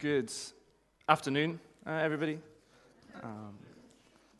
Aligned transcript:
Good 0.00 0.32
afternoon, 1.10 1.60
uh, 1.86 1.90
everybody. 1.90 2.38
Um, 3.22 3.58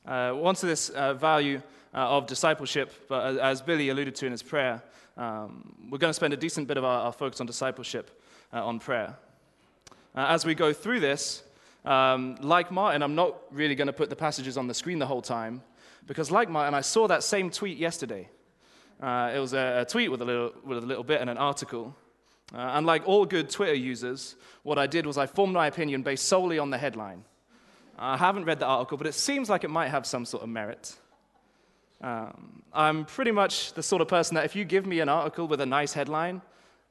uh, 0.06 0.54
to 0.54 0.64
this 0.64 0.88
uh, 0.88 1.12
value 1.12 1.60
uh, 1.92 1.98
of 1.98 2.26
discipleship, 2.26 2.90
but 3.10 3.26
as, 3.26 3.36
as, 3.36 3.60
Billy 3.60 3.91
alluded 3.91 4.15
to 4.15 4.25
in 4.25 4.33
his 4.33 4.42
prayer, 4.42 4.83
um, 5.18 5.75
we're 5.91 5.99
going 5.99 6.08
to 6.08 6.15
spend 6.15 6.33
a 6.33 6.36
decent 6.38 6.67
bit 6.67 6.78
of 6.78 6.84
our, 6.84 7.02
our 7.02 7.12
focus 7.12 7.42
on 7.42 7.46
discipleship 7.46 8.23
uh, 8.54 8.64
on 8.64 8.79
prayer. 8.79 9.14
Uh, 10.16 10.29
as 10.30 10.46
we 10.46 10.54
go 10.54 10.73
through 10.73 11.00
this, 11.00 11.42
um, 11.84 12.36
like 12.40 12.70
Martin, 12.70 13.02
I'm 13.02 13.14
not 13.14 13.36
really 13.50 13.74
going 13.74 13.88
to 13.88 13.92
put 13.92 14.08
the 14.08 14.16
passages 14.16 14.56
on 14.56 14.66
the 14.66 14.72
screen 14.72 14.98
the 14.98 15.06
whole 15.06 15.20
time, 15.20 15.61
because 16.06 16.30
like 16.30 16.48
Martin, 16.48 16.72
I 16.72 16.80
saw 16.80 17.06
that 17.08 17.22
same 17.22 17.50
tweet 17.50 17.77
yesterday. 17.77 18.30
it 18.98 19.38
was 19.38 19.52
a, 19.52 19.80
a, 19.82 19.84
tweet 19.84 20.11
with 20.11 20.22
a, 20.22 20.24
little, 20.24 20.54
with 20.64 20.79
a 20.79 20.86
little 20.86 21.04
bit 21.04 21.20
and 21.20 21.29
an 21.29 21.36
article. 21.36 21.95
Uh, 22.54 22.58
and 22.74 22.86
like 22.86 23.06
all 23.06 23.24
good 23.24 23.48
Twitter 23.48 23.74
users, 23.74 24.36
what 24.62 24.78
I 24.78 24.86
did 24.86 25.06
was 25.06 25.16
I 25.16 25.26
formed 25.26 25.52
my 25.54 25.66
opinion 25.66 26.02
based 26.02 26.26
solely 26.26 26.58
on 26.58 26.70
the 26.70 26.78
headline. 26.78 27.24
I 27.98 28.16
haven't 28.16 28.45
read 28.45 28.58
the 28.58 28.66
article, 28.66 28.96
but 28.96 29.06
it 29.06 29.14
seems 29.14 29.50
like 29.50 29.62
it 29.62 29.70
might 29.70 29.88
have 29.88 30.06
some 30.06 30.24
sort 30.24 30.42
of 30.42 30.48
merit. 30.48 30.96
Um, 32.00 32.62
I'm 32.72 33.05
pretty 33.05 33.30
much 33.30 33.74
the 33.74 33.82
sort 33.82 34.00
of 34.00 34.08
person 34.08 34.34
that 34.36 34.44
if 34.46 34.56
you 34.56 34.64
give 34.64 34.86
me 34.86 35.00
an 35.00 35.08
article 35.08 35.46
with 35.46 35.60
a 35.60 35.66
nice 35.66 35.92
headline, 35.92 36.41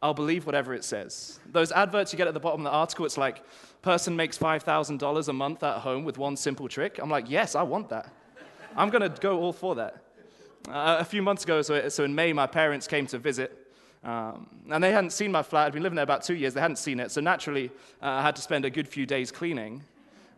I'll 0.02 0.14
believe 0.14 0.46
whatever 0.46 0.74
it 0.74 0.84
says. 0.84 1.40
Those 1.52 1.72
adverts 1.72 2.14
you 2.14 2.18
get 2.18 2.28
at 2.28 2.34
the 2.34 2.40
bottom 2.40 2.62
of 2.62 2.72
the 2.72 2.78
article, 2.78 3.06
it's 3.06 3.18
like, 3.18 3.44
person 3.82 4.16
makes 4.16 4.38
$5,000 4.38 5.28
a 5.28 5.34
month 5.34 5.64
at 5.64 5.80
home 5.80 6.04
with 6.06 6.18
one 6.18 6.38
simple 6.38 6.68
trick. 6.68 7.00
I'm 7.02 7.10
like, 7.10 7.30
yes, 7.30 7.56
I 7.56 7.64
want 7.64 7.90
that. 7.90 8.10
I'm 8.76 8.90
going 8.90 9.02
to 9.02 9.22
go 9.22 9.40
all 9.40 9.52
for 9.54 9.76
that. 9.76 10.04
Uh, 10.70 10.98
a 11.00 11.06
few 11.06 11.22
months 11.22 11.44
ago, 11.44 11.62
so, 11.62 11.90
so 11.90 12.04
in 12.04 12.14
May, 12.14 12.32
my 12.34 12.46
parents 12.46 12.88
came 12.88 13.08
to 13.08 13.18
visit. 13.18 13.69
Um, 14.04 14.48
and 14.72 14.84
they 14.84 14.92
hadn't 14.92 15.12
seen 15.12 15.32
my 15.32 15.44
flat. 15.44 15.68
I'd 15.68 15.74
been 15.74 15.84
living 15.84 15.96
there 15.96 16.04
about 16.04 16.24
two 16.24 16.36
years. 16.36 16.54
They 16.54 16.62
hadn't 16.62 16.78
seen 16.78 17.00
it. 17.00 17.12
So 17.12 17.22
naturally, 17.22 17.70
uh, 18.02 18.08
I 18.08 18.22
had 18.22 18.36
to 18.38 18.42
spend 18.42 18.66
a 18.66 18.70
good 18.70 18.88
few 18.88 19.06
days 19.06 19.32
cleaning. 19.32 19.84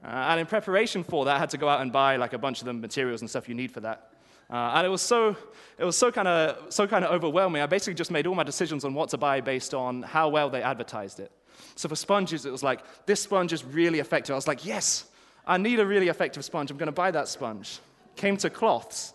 Uh, 0.03 0.07
and 0.07 0.39
in 0.39 0.47
preparation 0.47 1.03
for 1.03 1.25
that, 1.25 1.35
I 1.35 1.39
had 1.39 1.51
to 1.51 1.57
go 1.57 1.69
out 1.69 1.81
and 1.81 1.91
buy 1.91 2.15
like 2.15 2.33
a 2.33 2.39
bunch 2.39 2.59
of 2.61 2.65
the 2.65 2.73
materials 2.73 3.21
and 3.21 3.29
stuff 3.29 3.47
you 3.47 3.53
need 3.53 3.71
for 3.71 3.81
that. 3.81 4.13
Uh, 4.49 4.73
and 4.75 4.85
it 4.85 4.89
was 4.89 5.01
so, 5.01 5.35
it 5.77 5.85
was 5.85 5.95
so 5.95 6.11
kind 6.11 6.27
of 6.27 6.73
so 6.73 6.85
kind 6.87 7.05
of 7.05 7.11
overwhelming. 7.11 7.61
I 7.61 7.67
basically 7.67 7.93
just 7.93 8.11
made 8.11 8.27
all 8.27 8.35
my 8.35 8.43
decisions 8.43 8.83
on 8.83 8.93
what 8.93 9.09
to 9.09 9.17
buy 9.17 9.39
based 9.39 9.73
on 9.73 10.01
how 10.01 10.27
well 10.27 10.49
they 10.49 10.61
advertised 10.61 11.19
it. 11.19 11.31
So 11.75 11.87
for 11.87 11.95
sponges, 11.95 12.45
it 12.45 12.51
was 12.51 12.63
like 12.63 12.81
this 13.05 13.21
sponge 13.21 13.53
is 13.53 13.63
really 13.63 13.99
effective. 13.99 14.33
I 14.33 14.35
was 14.35 14.47
like, 14.47 14.65
yes, 14.65 15.05
I 15.45 15.57
need 15.57 15.79
a 15.79 15.85
really 15.85 16.09
effective 16.09 16.43
sponge. 16.43 16.69
I'm 16.69 16.77
going 16.77 16.87
to 16.87 16.91
buy 16.91 17.11
that 17.11 17.27
sponge. 17.27 17.79
Came 18.15 18.35
to 18.37 18.49
cloths 18.49 19.13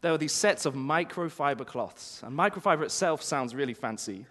there 0.00 0.12
were 0.12 0.18
these 0.18 0.32
sets 0.32 0.66
of 0.66 0.74
microfiber 0.74 1.66
cloths. 1.66 2.22
And 2.22 2.36
microfiber 2.36 2.82
itself 2.82 3.22
sounds 3.22 3.54
really 3.54 3.74
fancy. 3.74 4.26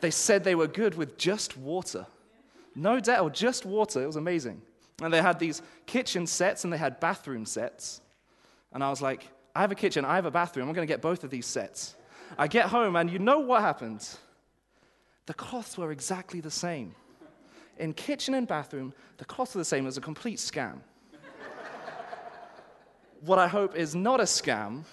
They 0.00 0.10
said 0.10 0.42
they 0.42 0.54
were 0.54 0.66
good 0.66 0.94
with 0.94 1.18
just 1.18 1.56
water. 1.56 2.06
No 2.74 2.98
doubt, 2.98 3.34
just 3.34 3.66
water. 3.66 4.02
It 4.02 4.06
was 4.06 4.16
amazing. 4.16 4.62
And 5.02 5.12
they 5.12 5.20
had 5.20 5.38
these 5.38 5.62
kitchen 5.86 6.26
sets 6.26 6.64
and 6.64 6.72
they 6.72 6.78
had 6.78 7.00
bathroom 7.00 7.44
sets. 7.44 8.00
And 8.72 8.82
I 8.82 8.88
was 8.88 9.02
like, 9.02 9.28
I 9.54 9.60
have 9.60 9.70
a 9.70 9.74
kitchen, 9.74 10.04
I 10.04 10.14
have 10.14 10.24
a 10.24 10.30
bathroom. 10.30 10.68
I'm 10.68 10.74
going 10.74 10.86
to 10.86 10.92
get 10.92 11.02
both 11.02 11.24
of 11.24 11.30
these 11.30 11.46
sets. 11.46 11.94
I 12.38 12.48
get 12.48 12.66
home, 12.66 12.96
and 12.96 13.10
you 13.10 13.18
know 13.18 13.40
what 13.40 13.60
happened? 13.60 14.08
The 15.26 15.34
cloths 15.34 15.76
were 15.76 15.92
exactly 15.92 16.40
the 16.40 16.50
same. 16.50 16.94
In 17.78 17.92
kitchen 17.92 18.34
and 18.34 18.48
bathroom, 18.48 18.94
the 19.18 19.26
cloths 19.26 19.54
are 19.54 19.58
the 19.58 19.64
same. 19.64 19.84
It 19.84 19.88
was 19.88 19.98
a 19.98 20.02
complete 20.02 20.38
scam. 20.38 20.78
what 23.20 23.38
I 23.38 23.48
hope 23.48 23.76
is 23.76 23.94
not 23.94 24.20
a 24.20 24.24
scam 24.24 24.84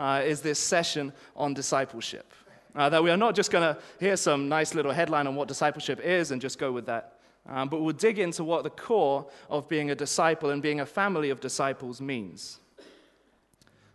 uh, 0.00 0.22
is 0.24 0.40
this 0.40 0.58
session 0.58 1.12
on 1.36 1.54
discipleship. 1.54 2.32
Uh, 2.74 2.88
that 2.88 3.02
we 3.02 3.10
are 3.10 3.16
not 3.16 3.34
just 3.34 3.50
going 3.50 3.74
to 3.74 3.80
hear 3.98 4.16
some 4.16 4.48
nice 4.48 4.74
little 4.74 4.92
headline 4.92 5.26
on 5.26 5.34
what 5.34 5.46
discipleship 5.46 6.00
is 6.00 6.30
and 6.30 6.40
just 6.40 6.58
go 6.58 6.72
with 6.72 6.86
that, 6.86 7.18
um, 7.48 7.68
but 7.68 7.80
we'll 7.80 7.94
dig 7.94 8.18
into 8.18 8.42
what 8.42 8.64
the 8.64 8.70
core 8.70 9.26
of 9.50 9.68
being 9.68 9.90
a 9.90 9.94
disciple 9.94 10.50
and 10.50 10.62
being 10.62 10.80
a 10.80 10.86
family 10.86 11.30
of 11.30 11.40
disciples 11.40 12.00
means. 12.00 12.60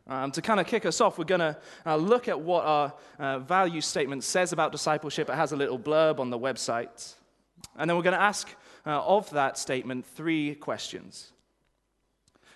Um, 0.08 0.32
to 0.32 0.42
kind 0.42 0.60
of 0.60 0.68
kick 0.68 0.86
us 0.86 1.02
off, 1.02 1.18
we're 1.18 1.26
going 1.26 1.40
to 1.40 1.58
uh, 1.86 1.96
look 1.96 2.28
at 2.28 2.40
what 2.40 2.66
our 2.66 2.94
uh, 3.18 3.40
value 3.40 3.82
statement 3.82 4.24
says 4.24 4.54
about 4.54 4.72
discipleship. 4.72 5.30
It 5.30 5.36
has 5.36 5.52
a 5.52 5.56
little 5.56 5.80
blurb 5.80 6.20
on 6.20 6.30
the 6.30 6.38
website. 6.38 7.16
And 7.76 7.90
then 7.90 7.98
we're 7.98 8.04
going 8.04 8.14
to 8.14 8.22
ask 8.22 8.48
uh, 8.86 9.02
of 9.02 9.30
that 9.32 9.58
statement 9.58 10.06
three 10.06 10.54
questions. 10.56 11.32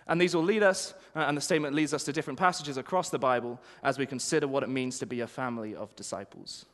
And 0.09 0.19
these 0.19 0.35
will 0.35 0.43
lead 0.43 0.63
us, 0.63 0.95
uh, 1.15 1.19
and 1.19 1.37
the 1.37 1.41
statement 1.41 1.75
leads 1.75 1.93
us 1.93 2.03
to 2.05 2.11
different 2.11 2.39
passages 2.39 2.77
across 2.77 3.11
the 3.11 3.19
Bible 3.19 3.61
as 3.83 3.99
we 3.99 4.07
consider 4.07 4.47
what 4.47 4.63
it 4.63 4.69
means 4.69 4.97
to 4.99 5.05
be 5.05 5.21
a 5.21 5.27
family 5.27 5.75
of 5.75 5.95
disciples. 5.95 6.65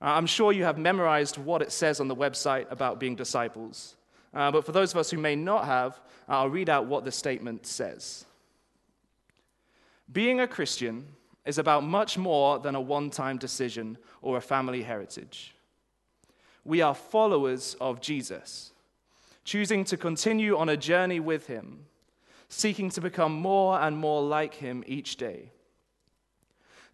Uh, 0.00 0.06
I'm 0.06 0.24
sure 0.24 0.50
you 0.50 0.64
have 0.64 0.78
memorized 0.78 1.36
what 1.36 1.60
it 1.60 1.70
says 1.70 2.00
on 2.00 2.08
the 2.08 2.16
website 2.16 2.70
about 2.70 3.00
being 3.00 3.16
disciples. 3.16 3.96
Uh, 4.32 4.50
but 4.50 4.64
for 4.64 4.72
those 4.72 4.92
of 4.92 4.96
us 4.96 5.10
who 5.10 5.18
may 5.18 5.36
not 5.36 5.66
have, 5.66 6.00
I'll 6.26 6.48
read 6.48 6.70
out 6.70 6.86
what 6.86 7.04
the 7.04 7.12
statement 7.12 7.66
says. 7.66 8.24
Being 10.10 10.40
a 10.40 10.48
Christian 10.48 11.06
is 11.44 11.58
about 11.58 11.84
much 11.84 12.16
more 12.16 12.58
than 12.58 12.74
a 12.76 12.80
one 12.80 13.10
time 13.10 13.36
decision 13.36 13.98
or 14.22 14.38
a 14.38 14.40
family 14.40 14.82
heritage. 14.82 15.54
We 16.64 16.80
are 16.80 16.94
followers 16.94 17.76
of 17.78 18.00
Jesus, 18.00 18.72
choosing 19.44 19.84
to 19.84 19.98
continue 19.98 20.56
on 20.56 20.70
a 20.70 20.78
journey 20.78 21.20
with 21.20 21.46
him 21.46 21.84
seeking 22.50 22.90
to 22.90 23.00
become 23.00 23.32
more 23.32 23.80
and 23.80 23.96
more 23.96 24.22
like 24.22 24.54
Him 24.54 24.84
each 24.86 25.16
day. 25.16 25.52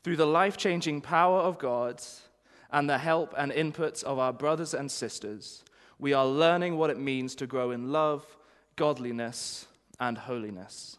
Through 0.05 0.17
the 0.17 0.27
life 0.27 0.56
changing 0.56 1.00
power 1.00 1.41
of 1.41 1.59
God 1.59 2.00
and 2.71 2.89
the 2.89 2.99
help 2.99 3.34
and 3.37 3.50
inputs 3.50 4.05
of 4.05 4.21
our 4.21 4.33
brothers 4.33 4.75
and 4.75 4.91
sisters, 4.91 5.65
we 5.99 6.12
are 6.12 6.27
learning 6.27 6.77
what 6.77 6.91
it 6.91 6.99
means 6.99 7.34
to 7.37 7.47
grow 7.47 7.71
in 7.72 7.91
love, 7.91 8.25
godliness, 8.77 9.67
and 9.99 10.19
holiness. 10.19 10.99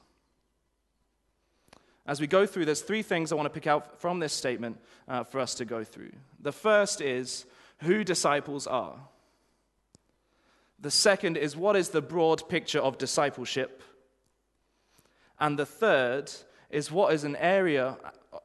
As 2.08 2.20
we 2.20 2.26
go 2.26 2.46
through, 2.46 2.66
there's 2.66 2.82
three 2.82 3.04
things 3.04 3.32
I 3.32 3.36
want 3.36 3.46
to 3.46 3.54
pick 3.54 3.68
out 3.68 4.02
from 4.02 4.20
this 4.20 4.34
statement 4.34 4.80
uh, 5.08 5.24
for 5.24 5.40
us 5.40 5.54
to 5.56 5.66
go 5.66 5.84
through. 5.84 6.14
The 6.40 6.52
first 6.52 7.00
is 7.00 7.46
who 7.80 8.04
disciples 8.04 8.66
are. 8.66 8.98
The 10.80 10.92
second 10.92 11.38
is 11.38 11.56
what 11.56 11.76
is 11.76 11.90
the 11.90 12.02
broad 12.02 12.48
picture 12.50 12.80
of 12.80 12.98
discipleship. 12.98 13.84
And 15.40 15.58
the 15.58 15.66
third 15.66 16.32
is 16.70 16.92
what 16.92 17.14
is 17.14 17.24
an 17.24 17.36
area 17.36 17.98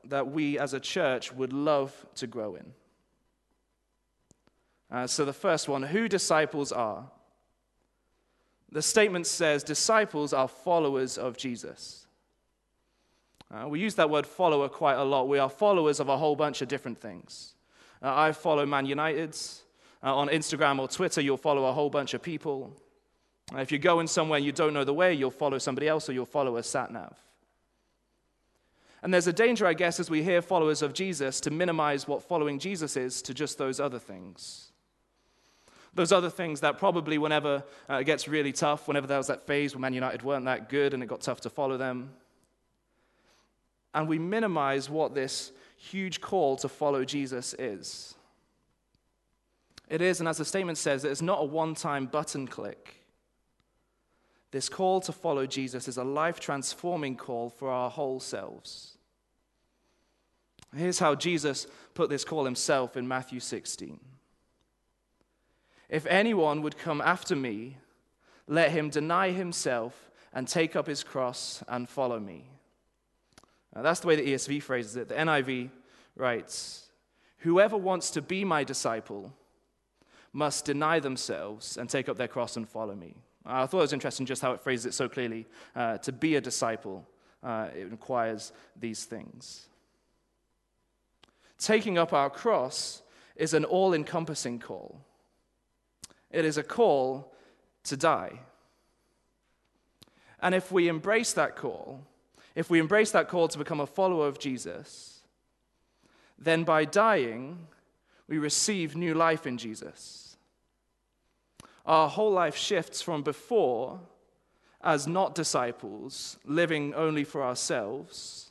that 0.04 0.30
we 0.30 0.58
as 0.58 0.74
a 0.74 0.80
church 0.80 1.32
would 1.32 1.52
love 1.52 2.06
to 2.16 2.26
grow 2.26 2.54
in. 2.54 2.72
Uh, 4.90 5.06
so, 5.06 5.24
the 5.24 5.32
first 5.32 5.68
one 5.68 5.82
who 5.82 6.08
disciples 6.08 6.70
are. 6.70 7.10
The 8.70 8.82
statement 8.82 9.26
says 9.26 9.62
disciples 9.62 10.32
are 10.32 10.48
followers 10.48 11.18
of 11.18 11.36
Jesus. 11.36 12.06
Uh, 13.50 13.68
we 13.68 13.80
use 13.80 13.94
that 13.96 14.08
word 14.08 14.26
follower 14.26 14.68
quite 14.68 14.94
a 14.94 15.04
lot. 15.04 15.28
We 15.28 15.38
are 15.38 15.48
followers 15.48 16.00
of 16.00 16.08
a 16.08 16.16
whole 16.16 16.36
bunch 16.36 16.62
of 16.62 16.68
different 16.68 16.98
things. 16.98 17.54
Uh, 18.02 18.14
I 18.14 18.32
follow 18.32 18.64
Man 18.66 18.86
United. 18.86 19.36
Uh, 20.04 20.16
on 20.16 20.28
Instagram 20.28 20.80
or 20.80 20.88
Twitter, 20.88 21.20
you'll 21.20 21.36
follow 21.36 21.66
a 21.66 21.72
whole 21.72 21.90
bunch 21.90 22.12
of 22.12 22.22
people. 22.22 22.76
If 23.56 23.70
you're 23.70 23.78
going 23.78 24.06
somewhere 24.06 24.38
and 24.38 24.46
you 24.46 24.52
don't 24.52 24.72
know 24.72 24.84
the 24.84 24.94
way, 24.94 25.12
you'll 25.12 25.30
follow 25.30 25.58
somebody 25.58 25.88
else 25.88 26.08
or 26.08 26.12
you'll 26.12 26.24
follow 26.24 26.56
a 26.56 26.62
sat 26.62 26.90
nav. 26.90 27.16
And 29.02 29.12
there's 29.12 29.26
a 29.26 29.32
danger, 29.32 29.66
I 29.66 29.74
guess, 29.74 29.98
as 29.98 30.08
we 30.08 30.22
hear 30.22 30.40
followers 30.40 30.80
of 30.80 30.94
Jesus, 30.94 31.40
to 31.40 31.50
minimize 31.50 32.06
what 32.06 32.22
following 32.22 32.58
Jesus 32.58 32.96
is 32.96 33.20
to 33.22 33.34
just 33.34 33.58
those 33.58 33.80
other 33.80 33.98
things. 33.98 34.70
Those 35.94 36.12
other 36.12 36.30
things 36.30 36.60
that 36.60 36.78
probably, 36.78 37.18
whenever 37.18 37.64
uh, 37.90 37.96
it 37.96 38.04
gets 38.04 38.28
really 38.28 38.52
tough, 38.52 38.88
whenever 38.88 39.06
there 39.06 39.18
was 39.18 39.26
that 39.26 39.46
phase 39.46 39.74
when 39.74 39.82
Man 39.82 39.92
United 39.92 40.22
weren't 40.22 40.44
that 40.46 40.68
good 40.68 40.94
and 40.94 41.02
it 41.02 41.06
got 41.06 41.20
tough 41.20 41.40
to 41.42 41.50
follow 41.50 41.76
them, 41.76 42.12
and 43.92 44.08
we 44.08 44.18
minimize 44.18 44.88
what 44.88 45.14
this 45.14 45.52
huge 45.76 46.20
call 46.20 46.56
to 46.56 46.68
follow 46.68 47.04
Jesus 47.04 47.54
is. 47.58 48.14
It 49.88 50.00
is, 50.00 50.20
and 50.20 50.28
as 50.28 50.38
the 50.38 50.44
statement 50.44 50.78
says, 50.78 51.04
it's 51.04 51.20
not 51.20 51.42
a 51.42 51.44
one 51.44 51.74
time 51.74 52.06
button 52.06 52.46
click. 52.46 53.01
This 54.52 54.68
call 54.68 55.00
to 55.00 55.12
follow 55.12 55.46
Jesus 55.46 55.88
is 55.88 55.96
a 55.96 56.04
life 56.04 56.38
transforming 56.38 57.16
call 57.16 57.48
for 57.48 57.70
our 57.70 57.90
whole 57.90 58.20
selves. 58.20 58.98
Here's 60.76 60.98
how 60.98 61.14
Jesus 61.14 61.66
put 61.94 62.10
this 62.10 62.24
call 62.24 62.44
himself 62.44 62.96
in 62.96 63.08
Matthew 63.08 63.40
16. 63.40 63.98
If 65.88 66.06
anyone 66.06 66.62
would 66.62 66.78
come 66.78 67.00
after 67.00 67.34
me, 67.34 67.78
let 68.46 68.70
him 68.70 68.90
deny 68.90 69.30
himself 69.30 70.10
and 70.34 70.46
take 70.46 70.76
up 70.76 70.86
his 70.86 71.02
cross 71.02 71.62
and 71.66 71.88
follow 71.88 72.20
me. 72.20 72.44
Now, 73.74 73.82
that's 73.82 74.00
the 74.00 74.08
way 74.08 74.16
the 74.16 74.34
ESV 74.34 74.62
phrases 74.62 74.96
it. 74.96 75.08
The 75.08 75.14
NIV 75.14 75.70
writes 76.14 76.90
Whoever 77.38 77.76
wants 77.76 78.10
to 78.12 78.22
be 78.22 78.44
my 78.44 78.64
disciple 78.64 79.32
must 80.32 80.66
deny 80.66 81.00
themselves 81.00 81.76
and 81.76 81.88
take 81.88 82.08
up 82.08 82.16
their 82.16 82.28
cross 82.28 82.56
and 82.56 82.68
follow 82.68 82.94
me. 82.94 83.16
I 83.44 83.66
thought 83.66 83.78
it 83.78 83.82
was 83.82 83.92
interesting 83.92 84.26
just 84.26 84.42
how 84.42 84.52
it 84.52 84.60
phrases 84.60 84.86
it 84.86 84.94
so 84.94 85.08
clearly. 85.08 85.46
Uh, 85.74 85.98
to 85.98 86.12
be 86.12 86.36
a 86.36 86.40
disciple, 86.40 87.06
uh, 87.42 87.68
it 87.76 87.90
requires 87.90 88.52
these 88.78 89.04
things. 89.04 89.66
Taking 91.58 91.98
up 91.98 92.12
our 92.12 92.30
cross 92.30 93.02
is 93.36 93.54
an 93.54 93.64
all 93.64 93.94
encompassing 93.94 94.58
call. 94.58 95.00
it 96.30 96.44
is 96.44 96.56
a 96.56 96.62
call 96.62 97.32
to 97.84 97.96
die. 97.96 98.40
And 100.40 100.54
if 100.54 100.72
we 100.72 100.88
embrace 100.88 101.32
that 101.34 101.56
call, 101.56 102.06
if 102.54 102.68
we 102.68 102.78
embrace 102.78 103.12
that 103.12 103.28
call 103.28 103.48
to 103.48 103.58
become 103.58 103.80
a 103.80 103.86
follower 103.86 104.26
of 104.26 104.38
Jesus, 104.38 105.20
then 106.38 106.64
by 106.64 106.84
dying, 106.84 107.66
we 108.28 108.38
receive 108.38 108.96
new 108.96 109.14
life 109.14 109.46
in 109.46 109.58
Jesus. 109.58 110.21
Our 111.84 112.08
whole 112.08 112.30
life 112.30 112.56
shifts 112.56 113.02
from 113.02 113.22
before, 113.22 114.00
as 114.82 115.06
not 115.06 115.34
disciples, 115.34 116.38
living 116.44 116.94
only 116.94 117.24
for 117.24 117.42
ourselves, 117.42 118.50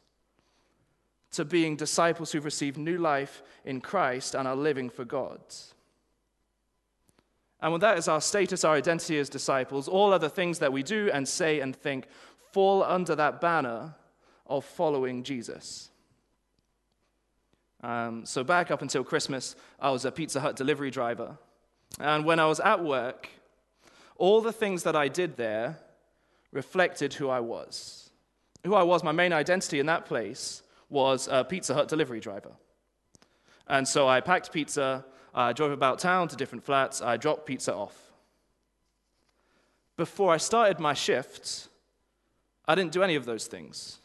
to 1.31 1.45
being 1.45 1.75
disciples 1.75 2.31
who've 2.31 2.45
received 2.45 2.77
new 2.77 2.97
life 2.97 3.41
in 3.63 3.79
Christ 3.79 4.35
and 4.35 4.47
are 4.47 4.55
living 4.55 4.89
for 4.89 5.05
God. 5.05 5.39
And 7.61 7.71
when 7.71 7.81
that 7.81 7.97
is 7.97 8.07
our 8.07 8.21
status, 8.21 8.63
our 8.63 8.75
identity 8.75 9.17
as 9.19 9.29
disciples, 9.29 9.87
all 9.87 10.13
other 10.13 10.29
things 10.29 10.59
that 10.59 10.73
we 10.73 10.83
do 10.83 11.09
and 11.13 11.27
say 11.27 11.59
and 11.59 11.75
think 11.75 12.07
fall 12.51 12.83
under 12.83 13.15
that 13.15 13.39
banner 13.39 13.95
of 14.47 14.65
following 14.65 15.23
Jesus. 15.23 15.89
Um, 17.83 18.25
so, 18.25 18.43
back 18.43 18.69
up 18.69 18.81
until 18.81 19.03
Christmas, 19.03 19.55
I 19.79 19.89
was 19.89 20.05
a 20.05 20.11
Pizza 20.11 20.39
Hut 20.39 20.55
delivery 20.55 20.91
driver. 20.91 21.37
And 21.99 22.25
when 22.25 22.39
I 22.39 22.45
was 22.45 22.59
at 22.59 22.83
work, 22.83 23.29
all 24.17 24.41
the 24.41 24.53
things 24.53 24.83
that 24.83 24.95
I 24.95 25.07
did 25.07 25.37
there 25.37 25.77
reflected 26.51 27.13
who 27.13 27.29
I 27.29 27.39
was. 27.39 28.09
Who 28.65 28.75
I 28.75 28.83
was, 28.83 29.03
my 29.03 29.11
main 29.11 29.33
identity 29.33 29.79
in 29.79 29.87
that 29.87 30.05
place 30.05 30.61
was 30.89 31.27
a 31.31 31.43
Pizza 31.43 31.73
Hut 31.73 31.87
delivery 31.87 32.19
driver. 32.19 32.51
And 33.67 33.87
so 33.87 34.07
I 34.07 34.19
packed 34.21 34.51
pizza, 34.51 35.05
I 35.33 35.53
drove 35.53 35.71
about 35.71 35.99
town 35.99 36.27
to 36.27 36.35
different 36.35 36.63
flats, 36.65 37.01
I 37.01 37.17
dropped 37.17 37.45
pizza 37.45 37.73
off. 37.73 37.97
Before 39.97 40.33
I 40.33 40.37
started 40.37 40.79
my 40.79 40.93
shift, 40.93 41.69
I 42.67 42.75
didn't 42.75 42.91
do 42.91 43.03
any 43.03 43.15
of 43.15 43.25
those 43.25 43.47
things. 43.47 43.97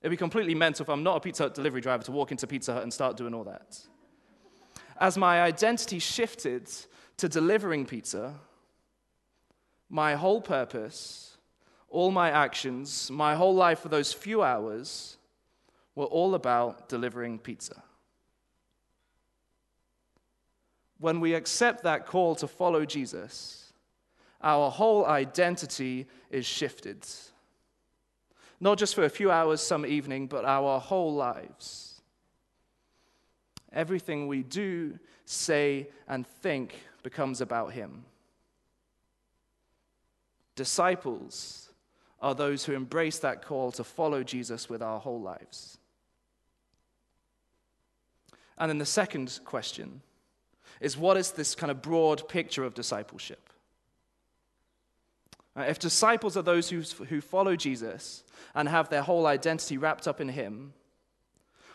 It'd 0.00 0.10
be 0.10 0.16
completely 0.16 0.54
mental 0.54 0.82
if 0.82 0.88
I'm 0.88 1.02
not 1.02 1.16
a 1.16 1.20
Pizza 1.20 1.44
Hut 1.44 1.54
delivery 1.54 1.80
driver 1.80 2.02
to 2.04 2.12
walk 2.12 2.32
into 2.32 2.46
Pizza 2.46 2.72
Hut 2.72 2.82
and 2.82 2.92
start 2.92 3.16
doing 3.16 3.34
all 3.34 3.44
that. 3.44 3.78
As 4.98 5.16
my 5.16 5.42
identity 5.42 5.98
shifted 5.98 6.68
to 7.16 7.28
delivering 7.28 7.86
pizza, 7.86 8.34
my 9.88 10.14
whole 10.14 10.40
purpose, 10.40 11.36
all 11.88 12.10
my 12.10 12.30
actions, 12.30 13.10
my 13.10 13.34
whole 13.34 13.54
life 13.54 13.80
for 13.80 13.88
those 13.88 14.12
few 14.12 14.42
hours 14.42 15.18
were 15.94 16.06
all 16.06 16.34
about 16.34 16.88
delivering 16.88 17.38
pizza. 17.38 17.82
When 20.98 21.20
we 21.20 21.34
accept 21.34 21.82
that 21.82 22.06
call 22.06 22.34
to 22.36 22.46
follow 22.46 22.84
Jesus, 22.86 23.72
our 24.40 24.70
whole 24.70 25.04
identity 25.04 26.06
is 26.30 26.46
shifted. 26.46 27.04
Not 28.60 28.78
just 28.78 28.94
for 28.94 29.04
a 29.04 29.10
few 29.10 29.30
hours 29.30 29.60
some 29.60 29.84
evening, 29.84 30.28
but 30.28 30.44
our 30.44 30.80
whole 30.80 31.14
lives. 31.14 31.91
Everything 33.72 34.28
we 34.28 34.42
do, 34.42 34.98
say, 35.24 35.88
and 36.08 36.26
think 36.26 36.74
becomes 37.02 37.40
about 37.40 37.72
Him. 37.72 38.04
Disciples 40.54 41.70
are 42.20 42.34
those 42.34 42.64
who 42.64 42.72
embrace 42.72 43.18
that 43.18 43.44
call 43.44 43.72
to 43.72 43.84
follow 43.84 44.22
Jesus 44.22 44.68
with 44.68 44.82
our 44.82 45.00
whole 45.00 45.20
lives. 45.20 45.78
And 48.58 48.68
then 48.68 48.78
the 48.78 48.86
second 48.86 49.40
question 49.44 50.02
is 50.80 50.96
what 50.96 51.16
is 51.16 51.32
this 51.32 51.54
kind 51.54 51.70
of 51.70 51.82
broad 51.82 52.28
picture 52.28 52.64
of 52.64 52.74
discipleship? 52.74 53.48
Uh, 55.56 55.62
if 55.62 55.78
disciples 55.78 56.36
are 56.36 56.42
those 56.42 56.70
who, 56.70 56.80
who 57.06 57.20
follow 57.20 57.56
Jesus 57.56 58.24
and 58.54 58.68
have 58.68 58.88
their 58.88 59.02
whole 59.02 59.26
identity 59.26 59.76
wrapped 59.76 60.08
up 60.08 60.20
in 60.20 60.28
Him, 60.28 60.72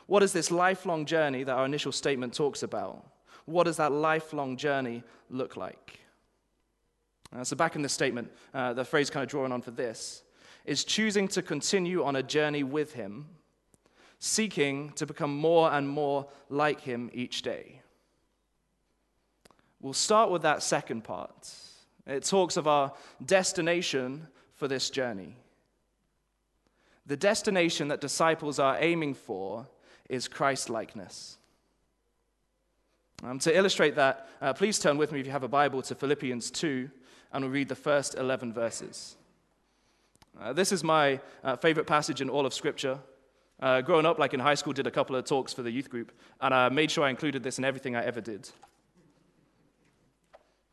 what 0.07 0.24
is 0.24 0.33
this 0.33 0.51
lifelong 0.51 1.06
journey 1.06 1.44
that 1.44 1.54
our 1.54 1.65
initial 1.65 1.92
statement 1.92 2.33
talks 2.33 2.63
about? 2.63 3.06
What 3.45 3.65
does 3.65 3.77
that 3.77 3.92
lifelong 3.92 4.57
journey 4.57 5.04
look 5.30 5.56
like? 5.56 6.00
Uh, 7.36 7.44
so, 7.44 7.56
back 7.56 7.75
in 7.75 7.81
the 7.81 7.89
statement, 7.89 8.31
uh, 8.54 8.74
the 8.74 8.86
phrase 8.86 9.09
kind 9.09 9.24
of 9.24 9.30
drawing 9.30 9.51
on 9.51 9.62
for 9.62 9.71
this 9.71 10.24
is 10.65 10.83
choosing 10.83 11.27
to 11.30 11.42
continue 11.42 12.04
on 12.04 12.15
a 12.15 12.24
journey 12.24 12.63
with 12.63 12.94
Him, 12.94 13.27
seeking 14.19 14.92
to 14.92 15.06
become 15.06 15.36
more 15.36 15.71
and 15.71 15.88
more 15.88 16.27
like 16.50 16.81
Him 16.81 17.09
each 17.13 17.42
day. 17.42 17.81
We'll 19.80 19.94
start 19.94 20.31
with 20.31 20.42
that 20.42 20.63
second 20.63 21.04
part 21.04 21.54
it 22.07 22.24
talks 22.24 22.56
of 22.56 22.68
our 22.68 22.94
destination 23.25 24.27
for 24.54 24.68
this 24.68 24.89
journey. 24.89 25.36
The 27.06 27.18
destination 27.18 27.89
that 27.89 28.01
disciples 28.01 28.59
are 28.59 28.77
aiming 28.80 29.13
for 29.13 29.68
is 30.09 30.27
Christ 30.27 30.69
likeness. 30.69 31.38
Um, 33.24 33.39
to 33.39 33.56
illustrate 33.56 33.95
that, 33.95 34.30
uh, 34.42 34.54
please 34.54 34.77
turn 34.77 34.98
with 34.98 35.12
me, 35.12 35.19
if 35.19 35.25
you 35.25 35.31
have 35.31 35.44
a 35.44 35.48
Bible, 35.48 35.81
to 35.83 35.95
Philippians 35.95 36.51
2, 36.51 36.89
and 37.33 37.44
we'll 37.44 37.54
read 37.54 37.69
the 37.69 37.75
first 37.75 38.15
11 38.15 38.54
verses. 38.54 39.18
Uh, 40.39 40.54
this 40.54 40.71
is 40.71 40.83
my 40.83 41.19
uh, 41.44 41.56
favorite 41.56 41.88
passage 41.88 42.21
in 42.21 42.30
all 42.30 42.45
of 42.45 42.54
Scripture. 42.54 43.00
Uh, 43.59 43.81
growing 43.81 44.06
up, 44.06 44.19
like 44.19 44.36
in 44.36 44.39
high 44.39 44.54
school, 44.54 44.71
did 44.71 44.86
a 44.86 44.92
couple 44.92 45.15
of 45.15 45.25
talks 45.25 45.51
for 45.51 45.63
the 45.63 45.71
youth 45.71 45.89
group, 45.89 46.12
and 46.42 46.54
I 46.54 46.69
made 46.69 46.92
sure 46.92 47.04
I 47.04 47.09
included 47.09 47.42
this 47.42 47.57
in 47.57 47.65
everything 47.65 47.95
I 47.95 48.06
ever 48.06 48.21
did. 48.21 48.48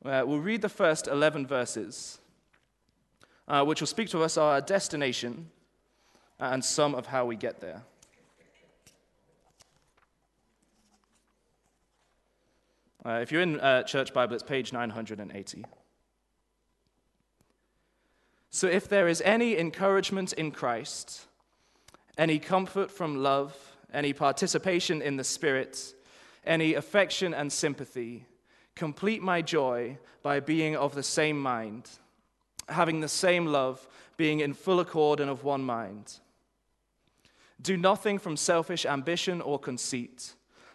Uh, 0.05 0.23
we'll 0.27 0.39
read 0.39 0.61
the 0.61 0.69
first 0.69 1.09
11 1.09 1.47
verses, 1.47 2.19
uh, 3.49 3.65
which 3.65 3.81
will 3.81 3.87
speak 3.87 4.11
to 4.11 4.23
us 4.23 4.37
our 4.37 4.61
destination 4.61 5.49
and 6.39 6.63
some 6.63 6.95
of 6.95 7.07
how 7.07 7.25
we 7.25 7.37
get 7.37 7.61
there. 7.61 7.83
Uh, 13.07 13.21
if 13.23 13.31
you're 13.31 13.43
in 13.43 13.61
uh, 13.61 13.83
Church 13.83 14.13
Bible, 14.13 14.35
it's 14.35 14.43
page 14.43 14.73
980. 14.73 15.65
So, 18.51 18.67
if 18.67 18.89
there 18.89 19.09
is 19.09 19.21
any 19.23 19.59
encouragement 19.59 20.33
in 20.33 20.51
Christ, 20.51 21.27
any 22.17 22.39
comfort 22.39 22.91
from 22.91 23.23
love, 23.23 23.57
any 23.93 24.13
participation 24.13 25.03
in 25.03 25.17
the 25.17 25.25
Spirit, 25.25 25.95
any 26.47 26.75
affection 26.75 27.35
and 27.35 27.53
sympathy, 27.53 28.27
Complete 28.75 29.23
my 29.23 29.41
joy 29.41 29.99
by 30.23 30.41
being 30.41 30.75
of 30.75 30.95
the 30.95 31.03
same 31.03 31.41
mind, 31.41 31.89
having 32.69 33.01
the 33.01 33.09
same 33.09 33.47
love, 33.47 33.87
being 34.17 34.41
in 34.41 34.53
full 34.53 34.81
accord 34.81 35.21
and 35.21 35.31
of 35.31 35.45
one 35.45 35.63
mind. 35.63 36.19
Do 37.61 37.77
nothing 37.77 38.19
from 38.19 38.37
selfish 38.37 38.85
ambition 38.85 39.41
or 39.41 39.59
conceit, 39.59 40.35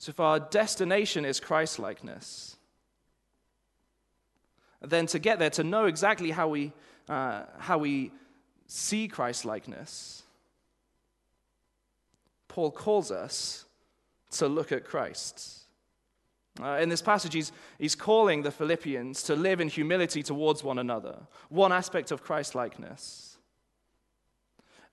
So, 0.00 0.08
if 0.08 0.18
our 0.18 0.40
destination 0.40 1.26
is 1.26 1.40
Christlikeness, 1.40 2.56
then 4.80 5.06
to 5.08 5.18
get 5.18 5.38
there, 5.38 5.50
to 5.50 5.62
know 5.62 5.84
exactly 5.84 6.30
how 6.30 6.48
we, 6.48 6.72
uh, 7.06 7.42
how 7.58 7.76
we 7.76 8.10
see 8.66 9.08
Christlikeness, 9.08 10.22
Paul 12.48 12.70
calls 12.70 13.10
us 13.10 13.66
to 14.30 14.48
look 14.48 14.72
at 14.72 14.86
Christ. 14.86 15.64
Uh, 16.58 16.78
in 16.80 16.88
this 16.88 17.02
passage, 17.02 17.34
he's, 17.34 17.52
he's 17.78 17.94
calling 17.94 18.40
the 18.40 18.50
Philippians 18.50 19.22
to 19.24 19.36
live 19.36 19.60
in 19.60 19.68
humility 19.68 20.22
towards 20.22 20.64
one 20.64 20.78
another, 20.78 21.18
one 21.50 21.72
aspect 21.72 22.10
of 22.10 22.22
Christlikeness. 22.24 23.36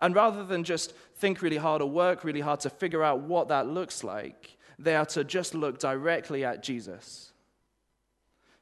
And 0.02 0.14
rather 0.14 0.44
than 0.44 0.66
just 0.66 0.94
think 1.16 1.42
really 1.42 1.56
hard 1.56 1.82
or 1.82 1.90
work 1.90 2.26
really 2.26 2.42
hard 2.42 2.60
to 2.60 2.70
figure 2.70 3.06
out 3.06 3.22
what 3.22 3.48
that 3.48 3.68
looks 3.68 4.04
like, 4.04 4.57
they 4.80 4.96
are 4.96 5.06
to 5.08 5.24
just 5.24 5.56
look 5.56 5.80
directly 5.80 6.46
at 6.46 6.64
Jesus, 6.64 7.32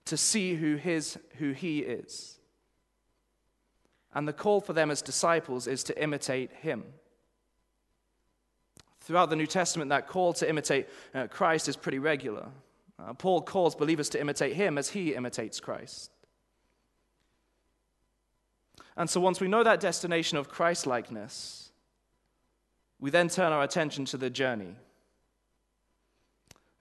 to 0.05 0.17
see 0.17 0.55
who, 0.55 0.75
his, 0.75 1.17
who 1.37 1.51
he 1.51 1.79
is. 1.79 2.39
And 4.13 4.27
the 4.27 4.33
call 4.33 4.61
for 4.61 4.73
them 4.73 4.91
as 4.91 5.01
disciples 5.01 5.67
is 5.67 5.83
to 5.83 6.01
imitate 6.01 6.51
him. 6.61 6.85
Throughout 9.01 9.29
the 9.29 9.35
New 9.35 9.45
Testament, 9.45 9.89
that 9.89 10.07
call 10.07 10.33
to 10.33 10.49
imitate 10.49 10.87
uh, 11.13 11.27
Christ 11.27 11.67
is 11.67 11.75
pretty 11.75 11.99
regular. 11.99 12.47
Uh, 12.97 13.13
Paul 13.13 13.41
calls 13.41 13.75
believers 13.75 14.09
to 14.09 14.21
imitate 14.21 14.53
him 14.53 14.77
as 14.77 14.89
he 14.89 15.13
imitates 15.13 15.59
Christ. 15.59 16.11
And 18.97 19.09
so, 19.09 19.19
once 19.19 19.41
we 19.41 19.49
know 19.49 19.63
that 19.63 19.81
destination 19.81 20.37
of 20.37 20.49
Christ 20.49 20.87
likeness, 20.87 21.71
we 22.99 23.11
then 23.11 23.27
turn 23.27 23.51
our 23.51 23.63
attention 23.63 24.05
to 24.05 24.17
the 24.17 24.29
journey. 24.29 24.75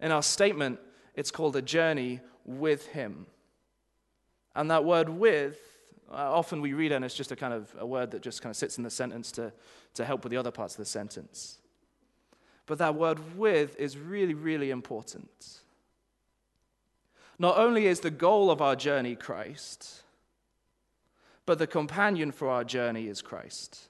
In 0.05 0.13
our 0.13 0.23
statement, 0.23 0.81
it's 1.15 1.31
called 1.31 1.57
a 1.57 1.63
journey 1.63 2.21
with 2.45 2.89
Him. 2.89 3.25
And 4.55 4.71
that 4.71 4.85
word 4.85 5.09
with, 5.09 5.59
uh, 6.13 6.17
often 6.17 6.61
we 6.61 6.75
read 6.75 6.93
it 6.93 6.97
and 6.97 7.07
it's 7.07 7.15
just 7.15 7.33
a 7.33 7.37
kind 7.37 7.55
of 7.55 7.75
a 7.79 7.87
word 7.87 8.11
that 8.11 8.21
just 8.21 8.43
kind 8.43 8.51
of 8.51 8.57
sits 8.59 8.77
in 8.77 8.85
the 8.85 8.91
sentence 8.91 9.33
to, 9.33 9.51
to 9.95 10.05
help 10.05 10.23
with 10.23 10.31
the 10.31 10.37
other 10.37 10.51
parts 10.51 10.75
of 10.75 10.79
the 10.79 10.85
sentence. 10.85 11.57
But 12.67 12.77
that 12.79 12.95
word 12.95 13.39
with 13.39 13.81
is 13.81 13.97
really, 13.97 14.35
really 14.35 14.71
important. 14.71 15.61
Not 17.39 17.57
only 17.57 17.87
is 17.87 18.01
the 18.01 18.11
goal 18.11 18.51
of 18.51 18.61
our 18.61 18.77
journey 18.77 19.17
Christ, 19.17 20.03
but 21.47 21.59
the 21.59 21.67
companion 21.67 22.31
for 22.31 22.51
our 22.51 22.63
journey 22.63 23.09
is 23.09 23.23
Christ. 23.23 23.89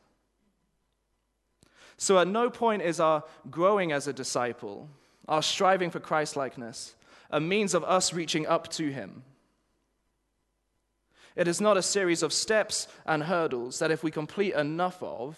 So 1.97 2.21
at 2.21 2.29
no 2.29 2.51
point 2.51 2.83
is 2.83 3.01
our 3.01 3.25
growing 3.51 3.91
as 3.91 4.07
a 4.07 4.13
disciple, 4.13 4.89
our 5.29 5.43
striving 5.43 5.91
for 5.91 6.01
Christlikeness, 6.01 6.95
a 7.31 7.41
means 7.41 7.75
of 7.75 7.85
us 7.85 8.13
reaching 8.13 8.47
up 8.47 8.69
to 8.73 8.91
Him. 8.91 9.23
It 11.37 11.49
is 11.49 11.61
not 11.61 11.77
a 11.77 11.83
series 11.83 12.23
of 12.23 12.33
steps 12.33 12.87
and 13.07 13.25
hurdles 13.25 13.81
that, 13.81 13.91
if 13.91 14.05
we 14.05 14.11
complete 14.11 14.55
enough 14.55 15.03
of, 15.03 15.37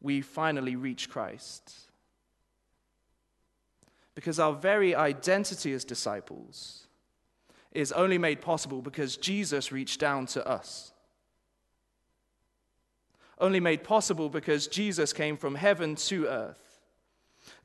we 0.00 0.20
finally 0.20 0.76
reach 0.76 1.10
Christ. 1.10 1.72
Because 4.14 4.38
our 4.38 4.52
very 4.52 4.94
identity 4.94 5.72
as 5.72 5.84
disciples 5.84 6.86
is 7.72 7.92
only 7.92 8.18
made 8.18 8.40
possible 8.40 8.82
because 8.82 9.16
Jesus 9.16 9.72
reached 9.72 9.98
down 9.98 10.26
to 10.26 10.46
us. 10.46 10.92
Only 13.38 13.60
made 13.60 13.82
possible 13.82 14.28
because 14.28 14.66
Jesus 14.66 15.12
came 15.12 15.36
from 15.36 15.54
heaven 15.54 15.96
to 15.96 16.26
earth, 16.26 16.71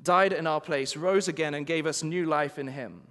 died 0.02 0.34
in 0.34 0.48
our 0.48 0.62
place, 0.62 0.96
rose 0.96 1.28
again, 1.28 1.54
and 1.54 1.66
gave 1.66 1.86
us 1.86 2.04
new 2.04 2.26
life 2.26 2.60
in 2.60 2.68
Him. 2.68 3.02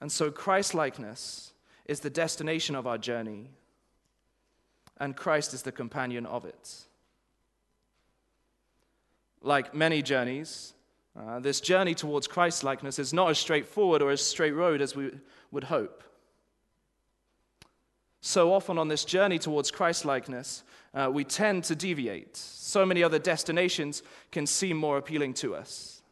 And 0.00 0.10
so, 0.10 0.30
Christ 0.30 0.74
likeness 0.74 1.52
is 1.84 2.00
the 2.00 2.10
destination 2.10 2.74
of 2.74 2.86
our 2.86 2.98
journey, 2.98 3.50
and 4.98 5.16
Christ 5.16 5.54
is 5.54 5.62
the 5.62 5.72
companion 5.72 6.26
of 6.26 6.44
it. 6.44 6.84
Like 9.40 9.74
many 9.74 10.02
journeys, 10.02 10.74
uh, 11.18 11.40
this 11.40 11.60
journey 11.60 11.94
towards 11.94 12.26
Christ 12.26 12.64
likeness 12.64 12.98
is 12.98 13.12
not 13.12 13.30
as 13.30 13.38
straightforward 13.38 14.00
or 14.00 14.10
as 14.10 14.24
straight 14.24 14.52
road 14.52 14.80
as 14.80 14.96
we 14.96 15.10
would 15.50 15.64
hope. 15.64 16.02
So 18.24 18.54
often 18.54 18.78
on 18.78 18.86
this 18.86 19.04
journey 19.04 19.40
towards 19.40 19.72
Christ 19.72 20.04
likeness, 20.04 20.62
uh, 20.94 21.10
we 21.12 21.24
tend 21.24 21.64
to 21.64 21.74
deviate. 21.74 22.36
So 22.36 22.86
many 22.86 23.02
other 23.02 23.18
destinations 23.18 24.02
can 24.30 24.46
seem 24.46 24.76
more 24.76 24.96
appealing 24.96 25.34
to 25.34 25.56
us. 25.56 26.02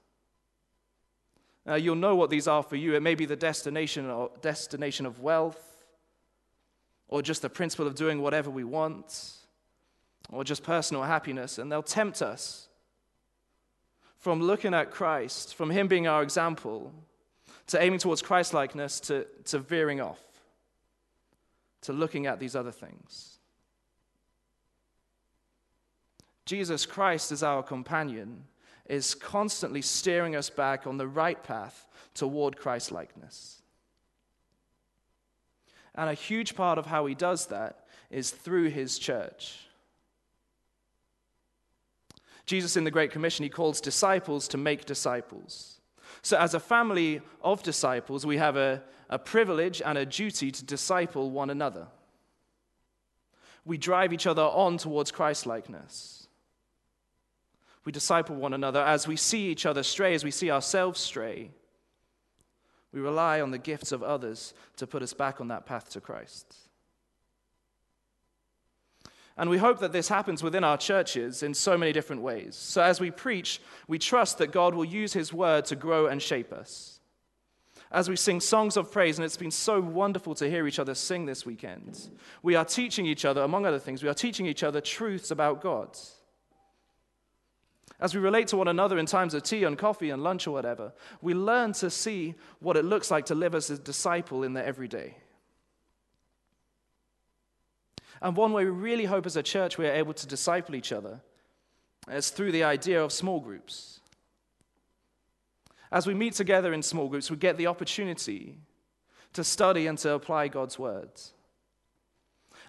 Uh, 1.68 1.74
you'll 1.74 1.94
know 1.94 2.16
what 2.16 2.28
these 2.28 2.48
are 2.48 2.64
for 2.64 2.74
you. 2.74 2.96
It 2.96 3.00
may 3.00 3.14
be 3.14 3.26
the 3.26 3.36
destination, 3.36 4.10
or 4.10 4.32
destination 4.42 5.06
of 5.06 5.20
wealth, 5.20 5.84
or 7.06 7.22
just 7.22 7.42
the 7.42 7.48
principle 7.48 7.86
of 7.86 7.94
doing 7.94 8.20
whatever 8.20 8.50
we 8.50 8.64
want, 8.64 9.36
or 10.30 10.42
just 10.42 10.64
personal 10.64 11.04
happiness, 11.04 11.58
and 11.58 11.70
they'll 11.70 11.82
tempt 11.82 12.22
us 12.22 12.68
from 14.18 14.42
looking 14.42 14.74
at 14.74 14.90
Christ, 14.90 15.54
from 15.54 15.70
Him 15.70 15.86
being 15.86 16.08
our 16.08 16.24
example, 16.24 16.92
to 17.68 17.80
aiming 17.80 18.00
towards 18.00 18.20
Christlikeness, 18.20 18.98
to, 19.00 19.26
to 19.44 19.60
veering 19.60 20.00
off, 20.00 20.18
to 21.82 21.92
looking 21.92 22.26
at 22.26 22.38
these 22.38 22.54
other 22.56 22.72
things. 22.72 23.38
Jesus 26.46 26.84
Christ, 26.84 27.32
as 27.32 27.42
our 27.42 27.62
companion, 27.62 28.44
is 28.86 29.14
constantly 29.14 29.82
steering 29.82 30.34
us 30.34 30.50
back 30.50 30.86
on 30.86 30.96
the 30.96 31.06
right 31.06 31.42
path 31.42 31.86
toward 32.14 32.56
Christlikeness. 32.56 33.62
And 35.94 36.10
a 36.10 36.14
huge 36.14 36.54
part 36.54 36.78
of 36.78 36.86
how 36.86 37.06
he 37.06 37.14
does 37.14 37.46
that 37.46 37.86
is 38.10 38.30
through 38.30 38.70
his 38.70 38.98
church. 38.98 39.58
Jesus, 42.46 42.76
in 42.76 42.84
the 42.84 42.90
Great 42.90 43.12
Commission, 43.12 43.44
he 43.44 43.48
calls 43.48 43.80
disciples 43.80 44.48
to 44.48 44.58
make 44.58 44.84
disciples. 44.84 45.79
So, 46.22 46.36
as 46.38 46.54
a 46.54 46.60
family 46.60 47.20
of 47.42 47.62
disciples, 47.62 48.26
we 48.26 48.36
have 48.38 48.56
a, 48.56 48.82
a 49.08 49.18
privilege 49.18 49.82
and 49.84 49.96
a 49.96 50.06
duty 50.06 50.50
to 50.50 50.64
disciple 50.64 51.30
one 51.30 51.50
another. 51.50 51.86
We 53.64 53.78
drive 53.78 54.12
each 54.12 54.26
other 54.26 54.42
on 54.42 54.78
towards 54.78 55.10
Christlikeness. 55.10 56.28
We 57.84 57.92
disciple 57.92 58.36
one 58.36 58.52
another 58.52 58.82
as 58.82 59.08
we 59.08 59.16
see 59.16 59.48
each 59.48 59.66
other 59.66 59.82
stray, 59.82 60.14
as 60.14 60.24
we 60.24 60.30
see 60.30 60.50
ourselves 60.50 61.00
stray. 61.00 61.50
We 62.92 63.00
rely 63.00 63.40
on 63.40 63.50
the 63.50 63.58
gifts 63.58 63.92
of 63.92 64.02
others 64.02 64.52
to 64.76 64.86
put 64.86 65.02
us 65.02 65.12
back 65.12 65.40
on 65.40 65.48
that 65.48 65.66
path 65.66 65.90
to 65.90 66.00
Christ. 66.00 66.69
And 69.40 69.48
we 69.48 69.56
hope 69.56 69.78
that 69.78 69.92
this 69.92 70.06
happens 70.06 70.42
within 70.42 70.64
our 70.64 70.76
churches 70.76 71.42
in 71.42 71.54
so 71.54 71.78
many 71.78 71.94
different 71.94 72.20
ways. 72.20 72.54
So 72.54 72.82
as 72.82 73.00
we 73.00 73.10
preach, 73.10 73.58
we 73.88 73.98
trust 73.98 74.36
that 74.36 74.52
God 74.52 74.74
will 74.74 74.84
use 74.84 75.14
His 75.14 75.32
word 75.32 75.64
to 75.64 75.76
grow 75.76 76.08
and 76.08 76.20
shape 76.20 76.52
us. 76.52 77.00
As 77.90 78.06
we 78.06 78.16
sing 78.16 78.40
songs 78.40 78.76
of 78.76 78.92
praise, 78.92 79.16
and 79.18 79.24
it's 79.24 79.38
been 79.38 79.50
so 79.50 79.80
wonderful 79.80 80.34
to 80.34 80.50
hear 80.50 80.66
each 80.66 80.78
other 80.78 80.94
sing 80.94 81.24
this 81.24 81.46
weekend, 81.46 82.10
we 82.42 82.54
are 82.54 82.66
teaching 82.66 83.06
each 83.06 83.24
other, 83.24 83.40
among 83.40 83.64
other 83.64 83.78
things, 83.78 84.02
we 84.02 84.10
are 84.10 84.14
teaching 84.14 84.44
each 84.44 84.62
other 84.62 84.82
truths 84.82 85.30
about 85.30 85.62
God. 85.62 85.96
As 87.98 88.14
we 88.14 88.20
relate 88.20 88.48
to 88.48 88.58
one 88.58 88.68
another 88.68 88.98
in 88.98 89.06
times 89.06 89.32
of 89.32 89.42
tea 89.42 89.64
and 89.64 89.78
coffee 89.78 90.10
and 90.10 90.22
lunch 90.22 90.46
or 90.46 90.50
whatever, 90.50 90.92
we 91.22 91.32
learn 91.32 91.72
to 91.72 91.88
see 91.88 92.34
what 92.58 92.76
it 92.76 92.84
looks 92.84 93.10
like 93.10 93.24
to 93.26 93.34
live 93.34 93.54
as 93.54 93.70
a 93.70 93.78
disciple 93.78 94.42
in 94.42 94.52
the 94.52 94.62
everyday. 94.62 95.16
And 98.22 98.36
one 98.36 98.52
way 98.52 98.64
we 98.64 98.70
really 98.70 99.06
hope 99.06 99.26
as 99.26 99.36
a 99.36 99.42
church 99.42 99.78
we 99.78 99.86
are 99.86 99.92
able 99.92 100.14
to 100.14 100.26
disciple 100.26 100.74
each 100.74 100.92
other 100.92 101.20
is 102.10 102.30
through 102.30 102.52
the 102.52 102.64
idea 102.64 103.02
of 103.02 103.12
small 103.12 103.40
groups. 103.40 104.00
As 105.92 106.06
we 106.06 106.14
meet 106.14 106.34
together 106.34 106.72
in 106.72 106.82
small 106.82 107.08
groups, 107.08 107.30
we 107.30 107.36
get 107.36 107.56
the 107.56 107.66
opportunity 107.66 108.58
to 109.32 109.42
study 109.42 109.86
and 109.86 109.98
to 109.98 110.12
apply 110.12 110.48
God's 110.48 110.78
words. 110.78 111.32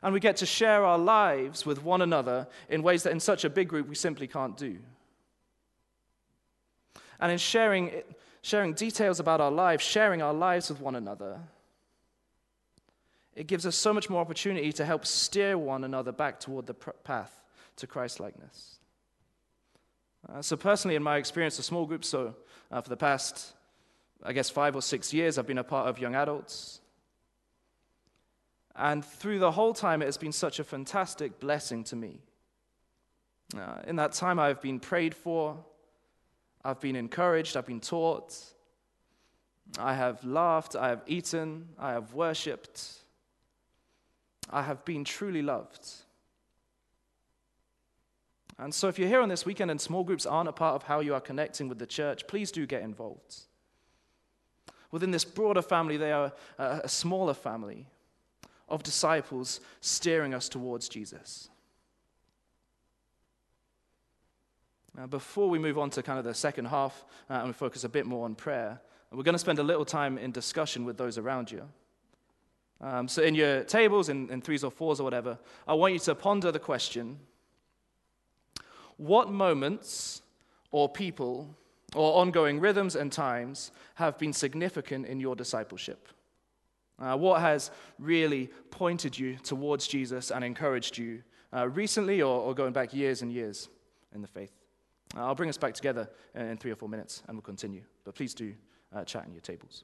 And 0.01 0.13
we 0.13 0.19
get 0.19 0.37
to 0.37 0.45
share 0.45 0.83
our 0.83 0.97
lives 0.97 1.65
with 1.65 1.83
one 1.83 2.01
another 2.01 2.47
in 2.69 2.81
ways 2.81 3.03
that 3.03 3.11
in 3.11 3.19
such 3.19 3.45
a 3.45 3.49
big 3.49 3.67
group 3.67 3.87
we 3.87 3.95
simply 3.95 4.27
can't 4.27 4.57
do. 4.57 4.79
And 7.19 7.31
in 7.31 7.37
sharing, 7.37 7.91
sharing 8.41 8.73
details 8.73 9.19
about 9.19 9.41
our 9.41 9.51
lives, 9.51 9.83
sharing 9.83 10.21
our 10.23 10.33
lives 10.33 10.69
with 10.69 10.81
one 10.81 10.95
another, 10.95 11.39
it 13.35 13.47
gives 13.47 13.65
us 13.65 13.75
so 13.75 13.93
much 13.93 14.09
more 14.09 14.21
opportunity 14.21 14.71
to 14.73 14.85
help 14.85 15.05
steer 15.05 15.57
one 15.57 15.83
another 15.83 16.11
back 16.11 16.39
toward 16.39 16.65
the 16.65 16.73
path 16.73 17.41
to 17.77 17.87
Christlikeness. 17.87 18.79
Uh, 20.29 20.41
so, 20.41 20.55
personally, 20.55 20.95
in 20.95 21.03
my 21.03 21.17
experience 21.17 21.57
of 21.57 21.65
small 21.65 21.85
groups, 21.85 22.07
so 22.09 22.35
uh, 22.71 22.81
for 22.81 22.89
the 22.89 22.97
past, 22.97 23.53
I 24.23 24.33
guess, 24.33 24.49
five 24.49 24.75
or 24.75 24.81
six 24.81 25.13
years, 25.13 25.37
I've 25.37 25.47
been 25.47 25.57
a 25.57 25.63
part 25.63 25.87
of 25.87 25.99
young 25.99 26.15
adults. 26.15 26.81
And 28.75 29.03
through 29.03 29.39
the 29.39 29.51
whole 29.51 29.73
time, 29.73 30.01
it 30.01 30.05
has 30.05 30.17
been 30.17 30.31
such 30.31 30.59
a 30.59 30.63
fantastic 30.63 31.39
blessing 31.39 31.83
to 31.85 31.95
me. 31.95 32.19
Uh, 33.57 33.81
in 33.87 33.97
that 33.97 34.13
time, 34.13 34.39
I've 34.39 34.61
been 34.61 34.79
prayed 34.79 35.13
for, 35.15 35.57
I've 36.63 36.79
been 36.79 36.95
encouraged, 36.95 37.57
I've 37.57 37.65
been 37.65 37.81
taught, 37.81 38.37
I 39.77 39.93
have 39.93 40.23
laughed, 40.23 40.75
I 40.75 40.89
have 40.89 41.01
eaten, 41.07 41.69
I 41.77 41.91
have 41.91 42.13
worshipped. 42.13 43.00
I 44.51 44.63
have 44.63 44.83
been 44.85 45.03
truly 45.03 45.41
loved. 45.41 45.87
And 48.57 48.73
so, 48.73 48.87
if 48.87 48.99
you're 48.99 49.07
here 49.07 49.21
on 49.21 49.29
this 49.29 49.45
weekend 49.45 49.71
and 49.71 49.81
small 49.81 50.03
groups 50.03 50.25
aren't 50.25 50.49
a 50.49 50.53
part 50.53 50.75
of 50.75 50.83
how 50.83 50.99
you 50.99 51.15
are 51.15 51.21
connecting 51.21 51.67
with 51.67 51.79
the 51.79 51.87
church, 51.87 52.27
please 52.27 52.51
do 52.51 52.67
get 52.67 52.83
involved. 52.83 53.37
Within 54.91 55.11
this 55.11 55.25
broader 55.25 55.61
family, 55.61 55.97
they 55.97 56.11
are 56.11 56.33
a, 56.59 56.87
smaller 56.87 57.33
family 57.33 57.87
of 58.67 58.83
disciples 58.83 59.61
steering 59.79 60.33
us 60.33 60.49
towards 60.49 60.89
Jesus. 60.89 61.49
Now, 64.95 65.07
before 65.07 65.49
we 65.49 65.57
move 65.57 65.77
on 65.77 65.89
to 65.91 66.03
kind 66.03 66.19
of 66.19 66.25
the 66.25 66.33
second 66.33 66.65
half 66.65 67.05
uh, 67.29 67.35
and 67.35 67.47
we 67.47 67.53
focus 67.53 67.85
a 67.85 67.89
bit 67.89 68.05
more 68.05 68.25
on 68.25 68.35
prayer, 68.35 68.81
we're 69.11 69.23
going 69.23 69.33
to 69.33 69.39
spend 69.39 69.59
a 69.59 69.63
little 69.63 69.85
time 69.85 70.17
in 70.17 70.31
discussion 70.31 70.85
with 70.85 70.97
those 70.97 71.17
around 71.17 71.51
you. 71.51 71.63
Um, 72.81 73.07
so, 73.07 73.21
in 73.21 73.35
your 73.35 73.63
tables, 73.63 74.09
in, 74.09 74.29
in 74.29 74.41
threes 74.41 74.63
or 74.63 74.71
fours 74.71 74.99
or 74.99 75.03
whatever, 75.03 75.37
I 75.67 75.73
want 75.75 75.93
you 75.93 75.99
to 75.99 76.15
ponder 76.15 76.51
the 76.51 76.59
question 76.59 77.19
what 78.97 79.31
moments 79.31 80.21
or 80.71 80.89
people 80.89 81.55
or 81.95 82.21
ongoing 82.21 82.59
rhythms 82.59 82.95
and 82.95 83.11
times 83.11 83.71
have 83.95 84.17
been 84.17 84.33
significant 84.33 85.05
in 85.05 85.19
your 85.19 85.35
discipleship? 85.35 86.07
Uh, 86.99 87.17
what 87.17 87.41
has 87.41 87.71
really 87.99 88.49
pointed 88.69 89.17
you 89.17 89.35
towards 89.37 89.87
Jesus 89.87 90.31
and 90.31 90.43
encouraged 90.43 90.97
you 90.97 91.23
uh, 91.53 91.67
recently 91.67 92.21
or, 92.21 92.41
or, 92.41 92.53
going 92.53 92.71
back 92.71 92.93
years 92.93 93.21
and 93.21 93.31
years 93.33 93.69
in 94.13 94.21
the 94.21 94.27
faith? 94.27 94.51
Uh, 95.15 95.25
I'll 95.25 95.35
bring 95.35 95.49
us 95.49 95.57
back 95.57 95.73
together 95.73 96.09
in 96.35 96.57
three 96.57 96.71
or 96.71 96.75
four 96.75 96.87
minutes 96.87 97.23
and 97.27 97.35
we'll 97.35 97.41
continue. 97.41 97.81
But 98.05 98.15
please 98.15 98.33
do 98.33 98.53
uh, 98.95 99.03
chat 99.03 99.25
in 99.25 99.33
your 99.33 99.41
tables. 99.41 99.83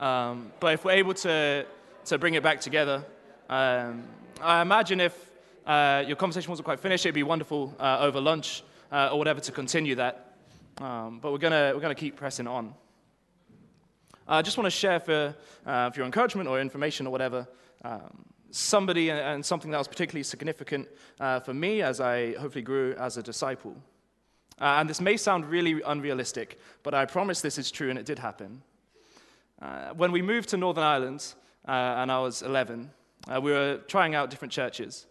Um, 0.00 0.52
but 0.58 0.74
if 0.74 0.84
we're 0.84 0.92
able 0.92 1.14
to, 1.14 1.64
to 2.06 2.18
bring 2.18 2.34
it 2.34 2.42
back 2.42 2.60
together, 2.60 3.04
um, 3.48 4.04
I 4.40 4.62
imagine 4.62 5.00
if 5.00 5.30
uh, 5.66 6.04
your 6.06 6.16
conversation 6.16 6.50
wasn't 6.50 6.64
quite 6.64 6.80
finished, 6.80 7.06
it'd 7.06 7.14
be 7.14 7.22
wonderful 7.22 7.74
uh, 7.78 7.98
over 8.00 8.20
lunch 8.20 8.62
or 8.90 9.18
whatever 9.18 9.40
to 9.40 9.50
continue 9.50 9.96
that. 9.96 10.36
Um, 10.78 11.18
but 11.20 11.32
we're 11.32 11.38
going 11.38 11.52
we're 11.52 11.80
gonna 11.80 11.94
keep 11.94 12.16
pressing 12.16 12.46
on. 12.46 12.74
I 14.26 14.40
just 14.40 14.56
want 14.56 14.66
to 14.66 14.70
share 14.70 15.00
for, 15.00 15.34
uh, 15.66 15.90
for 15.90 15.98
your 15.98 16.06
encouragement 16.06 16.48
or 16.48 16.58
information 16.58 17.06
or 17.06 17.10
whatever 17.10 17.46
um, 17.84 18.24
somebody 18.50 19.10
and, 19.10 19.20
and, 19.20 19.44
something 19.44 19.70
that 19.70 19.76
was 19.76 19.88
particularly 19.88 20.22
significant 20.22 20.88
uh, 21.20 21.40
for 21.40 21.52
me 21.52 21.82
as 21.82 22.00
I 22.00 22.32
hopefully 22.34 22.62
grew 22.62 22.94
as 22.94 23.18
a 23.18 23.22
disciple. 23.22 23.76
Uh, 24.58 24.76
and 24.78 24.88
this 24.88 25.00
may 25.00 25.18
sound 25.18 25.44
really 25.44 25.82
unrealistic, 25.84 26.58
but 26.82 26.94
I 26.94 27.04
promise 27.04 27.42
this 27.42 27.58
is 27.58 27.70
true 27.70 27.90
and 27.90 27.98
it 27.98 28.06
did 28.06 28.18
happen. 28.18 28.62
Uh, 29.60 29.90
when 29.90 30.10
we 30.10 30.22
moved 30.22 30.48
to 30.50 30.56
Northern 30.56 30.84
Ireland 30.84 31.34
uh, 31.34 31.43
and 31.72 32.12
I 32.12 32.20
was 32.20 32.42
11, 32.42 32.90
uh, 33.28 33.40
we 33.40 33.52
were 33.52 33.80
trying 33.88 34.14
out 34.14 34.30
different 34.30 34.52
churches. 34.52 35.06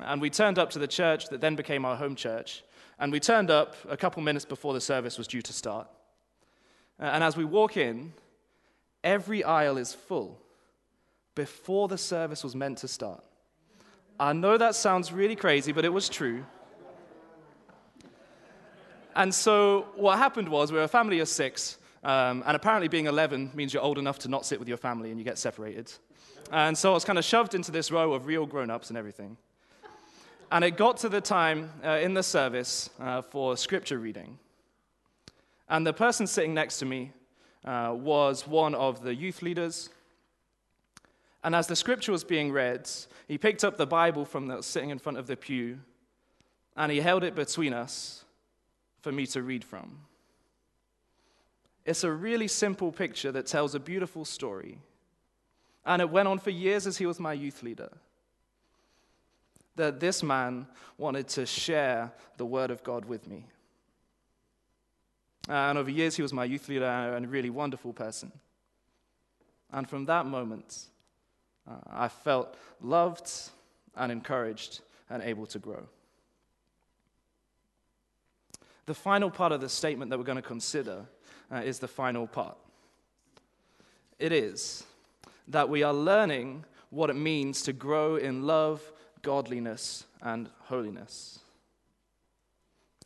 And 0.00 0.20
we 0.20 0.30
turned 0.30 0.58
up 0.58 0.70
to 0.70 0.78
the 0.78 0.86
church 0.86 1.28
that 1.28 1.40
then 1.40 1.56
became 1.56 1.84
our 1.84 1.96
home 1.96 2.14
church. 2.14 2.62
And 2.98 3.12
we 3.12 3.20
turned 3.20 3.50
up 3.50 3.74
a 3.88 3.96
couple 3.96 4.22
minutes 4.22 4.44
before 4.44 4.72
the 4.72 4.80
service 4.80 5.18
was 5.18 5.26
due 5.26 5.42
to 5.42 5.52
start. 5.52 5.88
and 6.98 7.22
as 7.22 7.36
we 7.36 7.44
walk 7.44 7.76
in, 7.76 8.12
every 9.04 9.44
aisle 9.44 9.76
is 9.76 9.92
full 9.92 10.38
before 11.34 11.88
the 11.88 11.98
service 11.98 12.42
was 12.42 12.54
meant 12.54 12.78
to 12.78 12.88
start. 12.88 13.22
I 14.18 14.32
know 14.32 14.56
that 14.56 14.74
sounds 14.74 15.12
really 15.12 15.36
crazy, 15.36 15.72
but 15.72 15.84
it 15.84 15.92
was 15.92 16.08
true. 16.08 16.44
And 19.14 19.34
so 19.34 19.86
what 19.94 20.18
happened 20.18 20.48
was 20.48 20.72
we 20.72 20.78
were 20.78 20.84
a 20.84 20.88
family 20.88 21.20
of 21.20 21.28
six, 21.28 21.78
um, 22.06 22.44
and 22.46 22.54
apparently 22.54 22.86
being 22.86 23.06
11 23.06 23.50
means 23.52 23.74
you're 23.74 23.82
old 23.82 23.98
enough 23.98 24.20
to 24.20 24.28
not 24.28 24.46
sit 24.46 24.60
with 24.60 24.68
your 24.68 24.76
family 24.76 25.10
and 25.10 25.18
you 25.18 25.24
get 25.24 25.38
separated. 25.38 25.92
And 26.52 26.78
so 26.78 26.92
I 26.92 26.94
was 26.94 27.04
kind 27.04 27.18
of 27.18 27.24
shoved 27.24 27.52
into 27.52 27.72
this 27.72 27.90
row 27.90 28.12
of 28.12 28.26
real 28.26 28.46
grown 28.46 28.70
ups 28.70 28.90
and 28.90 28.96
everything. 28.96 29.36
And 30.52 30.64
it 30.64 30.76
got 30.76 30.98
to 30.98 31.08
the 31.08 31.20
time 31.20 31.72
uh, 31.84 31.98
in 32.00 32.14
the 32.14 32.22
service 32.22 32.90
uh, 33.00 33.22
for 33.22 33.56
scripture 33.56 33.98
reading. 33.98 34.38
And 35.68 35.84
the 35.84 35.92
person 35.92 36.28
sitting 36.28 36.54
next 36.54 36.78
to 36.78 36.86
me 36.86 37.10
uh, 37.64 37.92
was 37.98 38.46
one 38.46 38.76
of 38.76 39.02
the 39.02 39.12
youth 39.12 39.42
leaders. 39.42 39.88
And 41.42 41.56
as 41.56 41.66
the 41.66 41.74
scripture 41.74 42.12
was 42.12 42.22
being 42.22 42.52
read, 42.52 42.88
he 43.26 43.36
picked 43.36 43.64
up 43.64 43.78
the 43.78 43.86
Bible 43.86 44.24
from 44.24 44.46
the 44.46 44.62
sitting 44.62 44.90
in 44.90 45.00
front 45.00 45.18
of 45.18 45.26
the 45.26 45.36
pew 45.36 45.80
and 46.76 46.92
he 46.92 47.00
held 47.00 47.24
it 47.24 47.34
between 47.34 47.72
us 47.72 48.24
for 49.00 49.10
me 49.10 49.26
to 49.26 49.42
read 49.42 49.64
from. 49.64 50.02
It's 51.86 52.02
a 52.02 52.10
really 52.10 52.48
simple 52.48 52.90
picture 52.90 53.30
that 53.30 53.46
tells 53.46 53.76
a 53.76 53.80
beautiful 53.80 54.24
story. 54.24 54.78
And 55.84 56.02
it 56.02 56.10
went 56.10 56.26
on 56.26 56.40
for 56.40 56.50
years 56.50 56.84
as 56.86 56.98
he 56.98 57.06
was 57.06 57.20
my 57.20 57.32
youth 57.32 57.62
leader. 57.62 57.90
That 59.76 60.00
this 60.00 60.22
man 60.22 60.66
wanted 60.98 61.28
to 61.28 61.46
share 61.46 62.12
the 62.38 62.44
word 62.44 62.72
of 62.72 62.82
God 62.82 63.04
with 63.04 63.28
me. 63.28 63.46
And 65.48 65.78
over 65.78 65.88
years, 65.88 66.16
he 66.16 66.22
was 66.22 66.32
my 66.32 66.44
youth 66.44 66.68
leader 66.68 66.84
and 66.84 67.24
a 67.24 67.28
really 67.28 67.50
wonderful 67.50 67.92
person. 67.92 68.32
And 69.72 69.88
from 69.88 70.06
that 70.06 70.26
moment, 70.26 70.86
uh, 71.70 71.74
I 71.88 72.08
felt 72.08 72.56
loved 72.80 73.30
and 73.94 74.10
encouraged 74.10 74.80
and 75.08 75.22
able 75.22 75.46
to 75.46 75.60
grow. 75.60 75.86
The 78.86 78.94
final 78.94 79.30
part 79.30 79.52
of 79.52 79.60
the 79.60 79.68
statement 79.68 80.10
that 80.10 80.18
we're 80.18 80.24
going 80.24 80.36
to 80.36 80.42
consider 80.42 81.06
uh, 81.52 81.56
is 81.56 81.78
the 81.78 81.88
final 81.88 82.26
part. 82.26 82.56
It 84.18 84.32
is 84.32 84.84
that 85.48 85.68
we 85.68 85.82
are 85.82 85.94
learning 85.94 86.64
what 86.90 87.10
it 87.10 87.16
means 87.16 87.62
to 87.62 87.72
grow 87.72 88.16
in 88.16 88.46
love, 88.46 88.80
godliness, 89.22 90.04
and 90.22 90.48
holiness. 90.64 91.40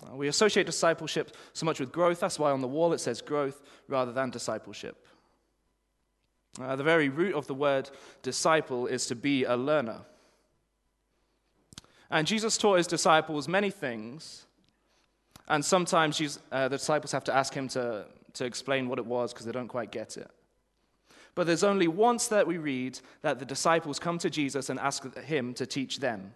Uh, 0.02 0.16
we 0.16 0.28
associate 0.28 0.66
discipleship 0.66 1.36
so 1.52 1.66
much 1.66 1.80
with 1.80 1.92
growth. 1.92 2.20
That's 2.20 2.38
why 2.38 2.50
on 2.50 2.60
the 2.60 2.68
wall 2.68 2.92
it 2.92 3.00
says 3.00 3.20
growth 3.20 3.62
rather 3.88 4.12
than 4.12 4.30
discipleship. 4.30 5.06
Uh, 6.60 6.76
the 6.76 6.82
very 6.82 7.08
root 7.08 7.34
of 7.34 7.46
the 7.46 7.54
word 7.54 7.90
disciple 8.22 8.86
is 8.86 9.06
to 9.06 9.14
be 9.14 9.44
a 9.44 9.56
learner. 9.56 10.00
And 12.10 12.26
Jesus 12.26 12.58
taught 12.58 12.78
his 12.78 12.88
disciples 12.88 13.46
many 13.46 13.70
things, 13.70 14.46
and 15.46 15.64
sometimes 15.64 16.18
Jesus, 16.18 16.42
uh, 16.50 16.68
the 16.68 16.76
disciples 16.76 17.12
have 17.12 17.24
to 17.24 17.34
ask 17.34 17.54
him 17.54 17.68
to, 17.68 18.06
to 18.34 18.44
explain 18.44 18.88
what 18.88 18.98
it 18.98 19.06
was 19.06 19.32
because 19.32 19.46
they 19.46 19.52
don't 19.52 19.68
quite 19.68 19.90
get 19.90 20.16
it. 20.16 20.30
But 21.34 21.46
there's 21.46 21.64
only 21.64 21.88
once 21.88 22.28
that 22.28 22.46
we 22.46 22.58
read 22.58 22.98
that 23.22 23.38
the 23.38 23.44
disciples 23.44 23.98
come 23.98 24.18
to 24.18 24.30
Jesus 24.30 24.68
and 24.68 24.78
ask 24.80 25.16
him 25.16 25.54
to 25.54 25.66
teach 25.66 26.00
them. 26.00 26.34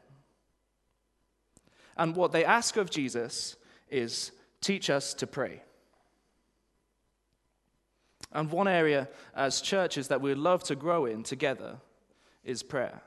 And 1.97 2.17
what 2.17 2.33
they 2.33 2.45
ask 2.45 2.77
of 2.77 2.91
Jesus 2.91 3.57
is 3.89 4.33
teach 4.61 4.91
us 4.91 5.15
to 5.15 5.27
pray. 5.27 5.63
And 8.33 8.51
one 8.51 8.67
area 8.67 9.09
as 9.35 9.61
churches 9.61 10.09
that 10.09 10.21
we'd 10.21 10.37
love 10.37 10.65
to 10.65 10.75
grow 10.75 11.07
in 11.07 11.23
together 11.23 11.77
is 12.45 12.63
prayer. 12.63 13.01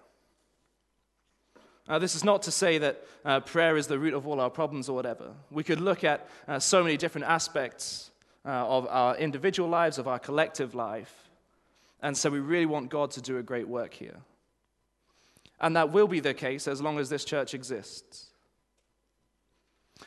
Now, 1.87 1.99
this 1.99 2.15
is 2.15 2.23
not 2.23 2.43
to 2.43 2.51
say 2.51 2.77
that 2.79 3.05
uh, 3.23 3.39
prayer 3.41 3.77
is 3.77 3.87
the 3.87 3.99
root 3.99 4.13
of 4.13 4.27
all 4.27 4.41
our 4.41 4.49
problems 4.49 4.89
or 4.89 4.95
whatever. 4.95 5.31
We 5.49 5.63
could 5.63 5.79
look 5.79 6.03
at 6.03 6.27
uh, 6.47 6.59
so 6.59 6.83
many 6.83 6.97
different 6.97 7.27
aspects 7.27 8.11
uh, 8.47 8.65
of 8.65 8.87
our 8.87 9.17
individual 9.17 9.67
lives, 9.67 9.97
of 9.97 10.07
our 10.07 10.19
collective 10.19 10.73
life. 10.73 11.29
And 12.01 12.15
so 12.15 12.29
we 12.29 12.39
really 12.39 12.65
want 12.65 12.89
God 12.89 13.11
to 13.11 13.21
do 13.21 13.37
a 13.37 13.43
great 13.43 13.67
work 13.67 13.93
here. 13.93 14.15
And 15.59 15.75
that 15.75 15.91
will 15.91 16.07
be 16.07 16.21
the 16.21 16.33
case 16.33 16.67
as 16.67 16.81
long 16.81 16.97
as 16.99 17.09
this 17.09 17.25
church 17.25 17.53
exists. 17.53 18.27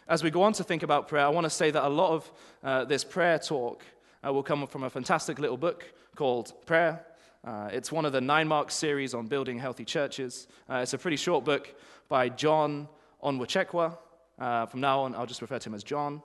As 0.08 0.22
we 0.22 0.30
go 0.30 0.42
on 0.42 0.52
to 0.54 0.64
think 0.64 0.82
about 0.82 1.08
prayer, 1.08 1.26
I 1.26 1.28
want 1.28 1.44
to 1.44 1.50
say 1.50 1.70
that 1.70 1.84
a 1.84 1.88
lot 1.88 2.12
of 2.12 2.32
uh, 2.62 2.84
this 2.84 3.04
prayer 3.04 3.38
talk 3.38 3.84
uh, 4.24 4.32
will 4.32 4.42
come 4.42 4.66
from 4.68 4.84
a 4.84 4.90
fantastic 4.90 5.38
little 5.38 5.56
book 5.56 5.84
called 6.14 6.52
Prayer. 6.64 7.04
Uh, 7.44 7.68
it's 7.72 7.90
one 7.90 8.04
of 8.04 8.12
the 8.12 8.20
nine 8.20 8.46
mark 8.46 8.70
series 8.70 9.14
on 9.14 9.26
building 9.26 9.58
healthy 9.58 9.84
churches. 9.84 10.46
Uh, 10.68 10.76
it's 10.76 10.94
a 10.94 10.98
pretty 10.98 11.16
short 11.16 11.44
book 11.44 11.74
by 12.08 12.28
John 12.28 12.88
Onwuchekwa. 13.22 13.98
Uh, 14.38 14.66
from 14.66 14.80
now 14.80 15.00
on, 15.00 15.14
I'll 15.14 15.26
just 15.26 15.42
refer 15.42 15.58
to 15.58 15.68
him 15.68 15.74
as 15.74 15.82
John. 15.82 16.22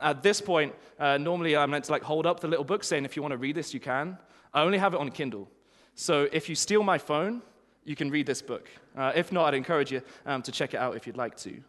Uh, 0.00 0.10
at 0.10 0.22
this 0.22 0.40
point, 0.40 0.74
normally 0.98 1.56
I'm 1.56 1.70
meant 1.70 1.84
to 1.86 1.92
like 1.92 2.02
hold 2.02 2.26
up 2.26 2.40
the 2.40 2.48
little 2.48 2.64
book 2.64 2.84
saying, 2.84 3.04
if 3.04 3.16
you 3.16 3.22
want 3.22 3.32
to 3.32 3.38
read 3.38 3.54
this, 3.54 3.74
you 3.74 3.80
can. 3.80 4.18
I 4.52 4.62
only 4.62 4.78
have 4.78 4.94
it 4.94 5.00
on 5.00 5.10
Kindle. 5.10 5.48
So 5.94 6.28
if 6.32 6.48
you 6.48 6.54
steal 6.54 6.82
my 6.82 6.98
phone, 6.98 7.42
you 7.84 7.96
can 7.96 8.10
read 8.10 8.26
this 8.26 8.42
book. 8.42 8.68
if 8.96 9.32
not, 9.32 9.46
I'd 9.46 9.54
encourage 9.54 9.92
you 9.92 10.02
um, 10.24 10.42
to 10.42 10.52
check 10.52 10.74
it 10.74 10.78
out 10.78 10.96
if 10.96 11.06
you'd 11.06 11.16
like 11.16 11.36
to. 11.38 11.62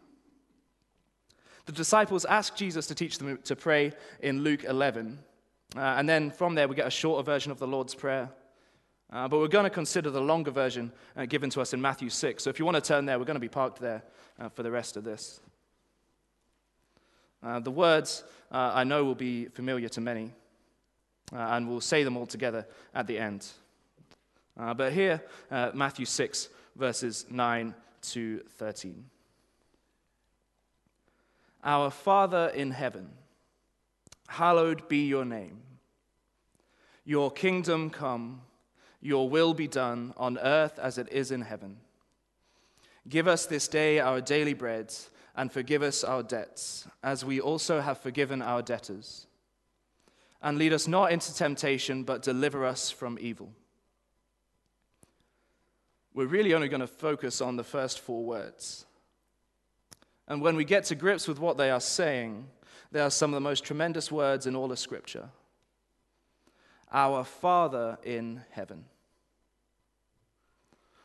The 1.67 1.73
disciples 1.73 2.23
ask 2.23 2.55
Jesus 2.55 2.87
to 2.87 2.95
teach 2.95 3.17
them 3.17 3.39
to 3.43 3.55
pray 3.55 3.91
in 4.21 4.41
Luke 4.41 4.63
11. 4.63 5.19
Uh, 5.75 5.79
and 5.79 6.07
then 6.07 6.31
from 6.31 6.55
there, 6.55 6.65
we 6.65 6.75
get 6.75 6.87
a 6.87 6.91
shorter 6.91 7.23
version 7.23 7.51
of 7.51 7.59
the 7.59 7.67
Lord's 7.67 7.93
Prayer. 7.93 8.29
Uh, 9.11 9.27
but 9.27 9.39
we're 9.39 9.49
going 9.49 9.65
to 9.65 9.69
consider 9.69 10.09
the 10.09 10.21
longer 10.21 10.49
version 10.49 10.93
uh, 11.17 11.25
given 11.25 11.49
to 11.49 11.59
us 11.59 11.73
in 11.73 11.81
Matthew 11.81 12.09
6. 12.09 12.41
So 12.41 12.49
if 12.49 12.57
you 12.57 12.63
want 12.63 12.75
to 12.75 12.81
turn 12.81 13.05
there, 13.05 13.19
we're 13.19 13.25
going 13.25 13.35
to 13.35 13.41
be 13.41 13.49
parked 13.49 13.79
there 13.79 14.01
uh, 14.39 14.47
for 14.47 14.63
the 14.63 14.71
rest 14.71 14.95
of 14.95 15.03
this. 15.03 15.41
Uh, 17.43 17.59
the 17.59 17.71
words 17.71 18.23
uh, 18.51 18.71
I 18.73 18.83
know 18.83 19.03
will 19.03 19.15
be 19.15 19.45
familiar 19.45 19.89
to 19.89 20.01
many, 20.01 20.31
and 21.31 21.69
we'll 21.69 21.81
say 21.81 22.03
them 22.03 22.17
all 22.17 22.25
together 22.25 22.65
at 22.93 23.07
the 23.07 23.19
end. 23.19 23.45
but 24.55 24.93
here, 24.93 25.21
Matthew 25.73 26.05
6, 26.05 26.49
verses 26.75 27.25
9 27.29 27.75
to 28.01 28.39
13. 28.57 29.05
Our 31.63 31.89
Father 31.89 32.47
in 32.55 32.71
heaven, 32.71 33.09
hallowed 34.27 34.87
be 34.87 35.07
your 35.07 35.25
name. 35.25 35.61
Your 37.03 37.31
kingdom 37.31 37.89
come, 37.89 38.41
your 39.01 39.29
will 39.29 39.53
be 39.53 39.67
done 39.67 40.13
on 40.17 40.37
earth 40.37 40.79
as 40.79 40.97
it 40.97 41.11
is 41.11 41.31
in 41.31 41.41
heaven. 41.41 41.77
Give 43.07 43.27
us 43.27 43.45
this 43.45 43.67
day 43.67 43.99
our 43.99 44.19
daily 44.21 44.53
bread, 44.53 44.93
and 45.37 45.51
forgive 45.51 45.83
us 45.83 46.03
our 46.03 46.23
debts, 46.23 46.87
as 47.03 47.23
we 47.23 47.39
also 47.39 47.79
have 47.79 47.99
forgiven 47.99 48.41
our 48.41 48.63
debtors. 48.63 49.27
And 50.41 50.57
lead 50.57 50.73
us 50.73 50.87
not 50.87 51.11
into 51.11 51.33
temptation, 51.33 52.03
but 52.03 52.23
deliver 52.23 52.65
us 52.65 52.89
from 52.89 53.17
evil. 53.21 53.53
We're 56.13 56.25
really 56.25 56.55
only 56.55 56.67
going 56.67 56.81
to 56.81 56.87
focus 56.87 57.39
on 57.39 57.55
the 57.55 57.63
first 57.63 57.99
four 57.99 58.25
words. 58.25 58.87
And 60.27 60.41
when 60.41 60.55
we 60.55 60.65
get 60.65 60.85
to 60.85 60.95
grips 60.95 61.27
with 61.27 61.39
what 61.39 61.57
they 61.57 61.69
are 61.69 61.79
saying, 61.79 62.47
they 62.91 62.99
are 62.99 63.11
some 63.11 63.29
of 63.29 63.35
the 63.35 63.41
most 63.41 63.63
tremendous 63.63 64.11
words 64.11 64.47
in 64.47 64.55
all 64.55 64.71
of 64.71 64.79
Scripture. 64.79 65.29
Our 66.91 67.23
Father 67.23 67.99
in 68.03 68.41
heaven. 68.49 68.85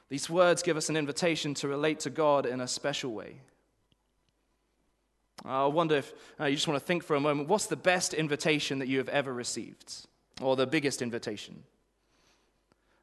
These 0.09 0.31
words 0.31 0.63
give 0.63 0.79
us 0.79 0.89
an 0.89 0.97
invitation 0.97 1.53
to 1.55 1.69
relate 1.69 2.01
to 2.01 2.11
God 2.11 2.47
in 2.47 2.63
a 2.63 2.69
special 2.69 3.13
way. 3.13 3.37
I 5.45 5.67
wonder 5.67 5.97
if 5.97 6.13
uh, 6.39 6.45
you 6.45 6.55
just 6.55 6.69
want 6.69 6.79
to 6.79 6.87
think 6.87 7.03
for 7.03 7.17
a 7.17 7.21
moment 7.21 7.49
what's 7.49 7.67
the 7.67 7.77
best 7.77 8.15
invitation 8.15 8.79
that 8.79 8.89
you 8.89 8.99
have 8.99 9.09
ever 9.09 9.33
received? 9.33 10.07
Or 10.41 10.57
the 10.57 10.67
biggest 10.67 11.03
invitation? 11.03 11.63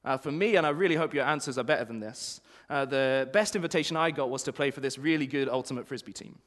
Uh, 0.03 0.17
for 0.17 0.31
me, 0.31 0.55
and 0.55 0.65
I 0.65 0.69
really 0.69 0.95
hope 0.95 1.13
your 1.13 1.25
answers 1.25 1.57
are 1.57 1.63
better 1.63 1.85
than 1.85 1.99
this, 1.99 2.41
uh, 2.69 2.85
the 2.85 3.29
best 3.33 3.55
invitation 3.55 3.97
I 3.97 4.11
got 4.11 4.29
was 4.29 4.43
to 4.43 4.53
play 4.53 4.71
for 4.71 4.79
this 4.79 4.97
really 4.97 5.27
good 5.27 5.49
ultimate 5.49 5.87
frisbee 5.87 6.13
team. 6.13 6.39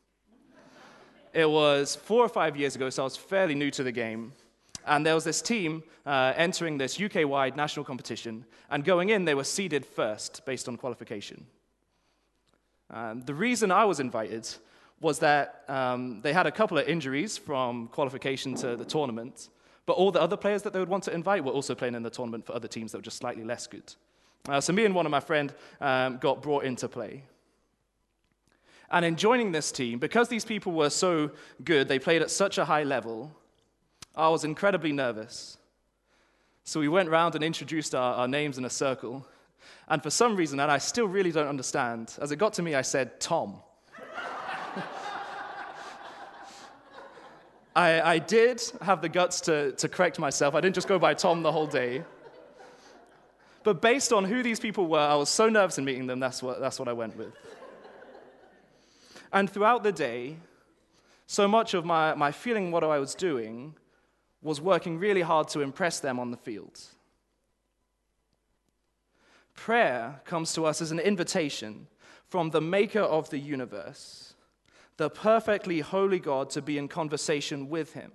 it 1.32 1.48
was 1.48 1.96
four 1.96 2.24
or 2.24 2.28
five 2.28 2.56
years 2.56 2.76
ago, 2.76 2.88
so 2.90 3.02
I 3.02 3.04
was 3.04 3.16
fairly 3.16 3.54
new 3.54 3.70
to 3.72 3.82
the 3.82 3.92
game. 3.92 4.32
And 4.86 5.06
there 5.06 5.14
was 5.14 5.24
this 5.24 5.42
team 5.42 5.82
uh, 6.06 6.32
entering 6.36 6.78
this 6.78 7.00
UK 7.00 7.26
wide 7.28 7.56
national 7.56 7.84
competition, 7.84 8.44
and 8.70 8.84
going 8.84 9.10
in, 9.10 9.24
they 9.24 9.34
were 9.34 9.44
seeded 9.44 9.84
first 9.84 10.44
based 10.46 10.68
on 10.68 10.76
qualification. 10.76 11.46
Um, 12.90 13.22
the 13.22 13.34
reason 13.34 13.70
I 13.70 13.84
was 13.84 14.00
invited 14.00 14.48
was 15.02 15.18
that 15.18 15.64
um, 15.68 16.20
they 16.22 16.32
had 16.32 16.46
a 16.46 16.52
couple 16.52 16.78
of 16.78 16.86
injuries 16.86 17.36
from 17.36 17.88
qualification 17.88 18.54
to 18.54 18.76
the 18.76 18.84
tournament, 18.84 19.48
but 19.84 19.94
all 19.94 20.12
the 20.12 20.22
other 20.22 20.36
players 20.36 20.62
that 20.62 20.72
they 20.72 20.78
would 20.78 20.88
want 20.88 21.04
to 21.04 21.12
invite 21.12 21.44
were 21.44 21.52
also 21.52 21.74
playing 21.74 21.96
in 21.96 22.02
the 22.02 22.10
tournament 22.10 22.46
for 22.46 22.54
other 22.54 22.68
teams 22.68 22.92
that 22.92 22.98
were 22.98 23.02
just 23.02 23.18
slightly 23.18 23.42
less 23.42 23.66
good. 23.66 23.94
Uh, 24.48 24.60
so 24.60 24.72
me 24.72 24.84
and 24.84 24.94
one 24.94 25.04
of 25.04 25.10
my 25.10 25.20
friends 25.20 25.52
um, 25.80 26.18
got 26.18 26.40
brought 26.40 26.64
into 26.64 26.88
play. 26.88 27.24
And 28.90 29.04
in 29.04 29.16
joining 29.16 29.52
this 29.52 29.72
team, 29.72 29.98
because 29.98 30.28
these 30.28 30.44
people 30.44 30.72
were 30.72 30.90
so 30.90 31.30
good, 31.64 31.88
they 31.88 31.98
played 31.98 32.22
at 32.22 32.30
such 32.30 32.58
a 32.58 32.64
high 32.64 32.84
level, 32.84 33.32
I 34.14 34.28
was 34.28 34.44
incredibly 34.44 34.92
nervous. 34.92 35.56
So 36.64 36.78
we 36.78 36.88
went 36.88 37.08
round 37.08 37.34
and 37.34 37.42
introduced 37.42 37.94
our, 37.94 38.14
our 38.14 38.28
names 38.28 38.56
in 38.58 38.64
a 38.64 38.70
circle. 38.70 39.26
And 39.88 40.02
for 40.02 40.10
some 40.10 40.36
reason, 40.36 40.60
and 40.60 40.70
I 40.70 40.78
still 40.78 41.06
really 41.06 41.32
don't 41.32 41.48
understand, 41.48 42.14
as 42.20 42.30
it 42.30 42.36
got 42.36 42.52
to 42.54 42.62
me, 42.62 42.74
I 42.76 42.82
said, 42.82 43.18
Tom. 43.18 43.56
I, 47.74 48.00
I 48.00 48.18
did 48.18 48.62
have 48.82 49.00
the 49.00 49.08
guts 49.08 49.40
to, 49.42 49.72
to 49.72 49.88
correct 49.88 50.18
myself. 50.18 50.54
I 50.54 50.60
didn't 50.60 50.74
just 50.74 50.88
go 50.88 50.98
by 50.98 51.14
Tom 51.14 51.42
the 51.42 51.52
whole 51.52 51.66
day. 51.66 52.04
But 53.64 53.80
based 53.80 54.12
on 54.12 54.24
who 54.24 54.42
these 54.42 54.60
people 54.60 54.86
were, 54.86 54.98
I 54.98 55.14
was 55.14 55.28
so 55.28 55.48
nervous 55.48 55.78
in 55.78 55.84
meeting 55.84 56.06
them, 56.06 56.20
that's 56.20 56.42
what, 56.42 56.60
that's 56.60 56.78
what 56.78 56.88
I 56.88 56.92
went 56.92 57.16
with. 57.16 57.32
And 59.32 59.48
throughout 59.48 59.82
the 59.82 59.92
day, 59.92 60.36
so 61.26 61.48
much 61.48 61.72
of 61.72 61.84
my, 61.84 62.14
my 62.14 62.32
feeling 62.32 62.70
what 62.70 62.84
I 62.84 62.98
was 62.98 63.14
doing 63.14 63.74
was 64.42 64.60
working 64.60 64.98
really 64.98 65.22
hard 65.22 65.48
to 65.48 65.60
impress 65.60 66.00
them 66.00 66.18
on 66.18 66.30
the 66.30 66.36
field. 66.36 66.78
Prayer 69.54 70.20
comes 70.24 70.52
to 70.54 70.66
us 70.66 70.82
as 70.82 70.90
an 70.90 70.98
invitation 70.98 71.86
from 72.28 72.50
the 72.50 72.60
maker 72.60 73.00
of 73.00 73.30
the 73.30 73.38
universe, 73.38 74.31
the 74.96 75.10
perfectly 75.10 75.80
holy 75.80 76.18
God, 76.18 76.50
to 76.50 76.62
be 76.62 76.78
in 76.78 76.88
conversation 76.88 77.68
with 77.68 77.94
him. 77.94 78.12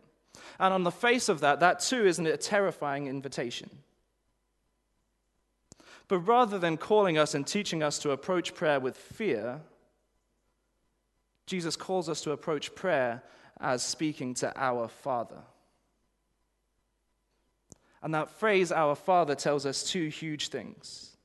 And 0.59 0.73
on 0.73 0.83
the 0.83 0.91
face 0.91 1.29
of 1.29 1.39
that, 1.41 1.59
that 1.59 1.79
too 1.79 2.05
isn't 2.05 2.25
a 2.25 2.37
terrifying 2.37 3.07
invitation. 3.07 3.69
But 6.07 6.19
rather 6.19 6.57
than 6.57 6.77
calling 6.77 7.17
us 7.17 7.33
and 7.33 7.45
teaching 7.45 7.83
us 7.83 7.99
to 7.99 8.11
approach 8.11 8.55
prayer 8.55 8.79
with 8.79 8.95
fear, 8.95 9.59
Jesus 11.45 11.75
calls 11.75 12.07
us 12.09 12.21
to 12.21 12.31
approach 12.31 12.75
prayer 12.75 13.23
as 13.59 13.83
speaking 13.83 14.33
to 14.35 14.53
our 14.55 14.87
Father. 14.87 15.41
And 18.01 18.13
that 18.13 18.29
phrase, 18.29 18.71
our 18.71 18.95
Father, 18.95 19.35
tells 19.35 19.65
us 19.65 19.83
two 19.83 20.07
huge 20.07 20.49
things. 20.49 21.17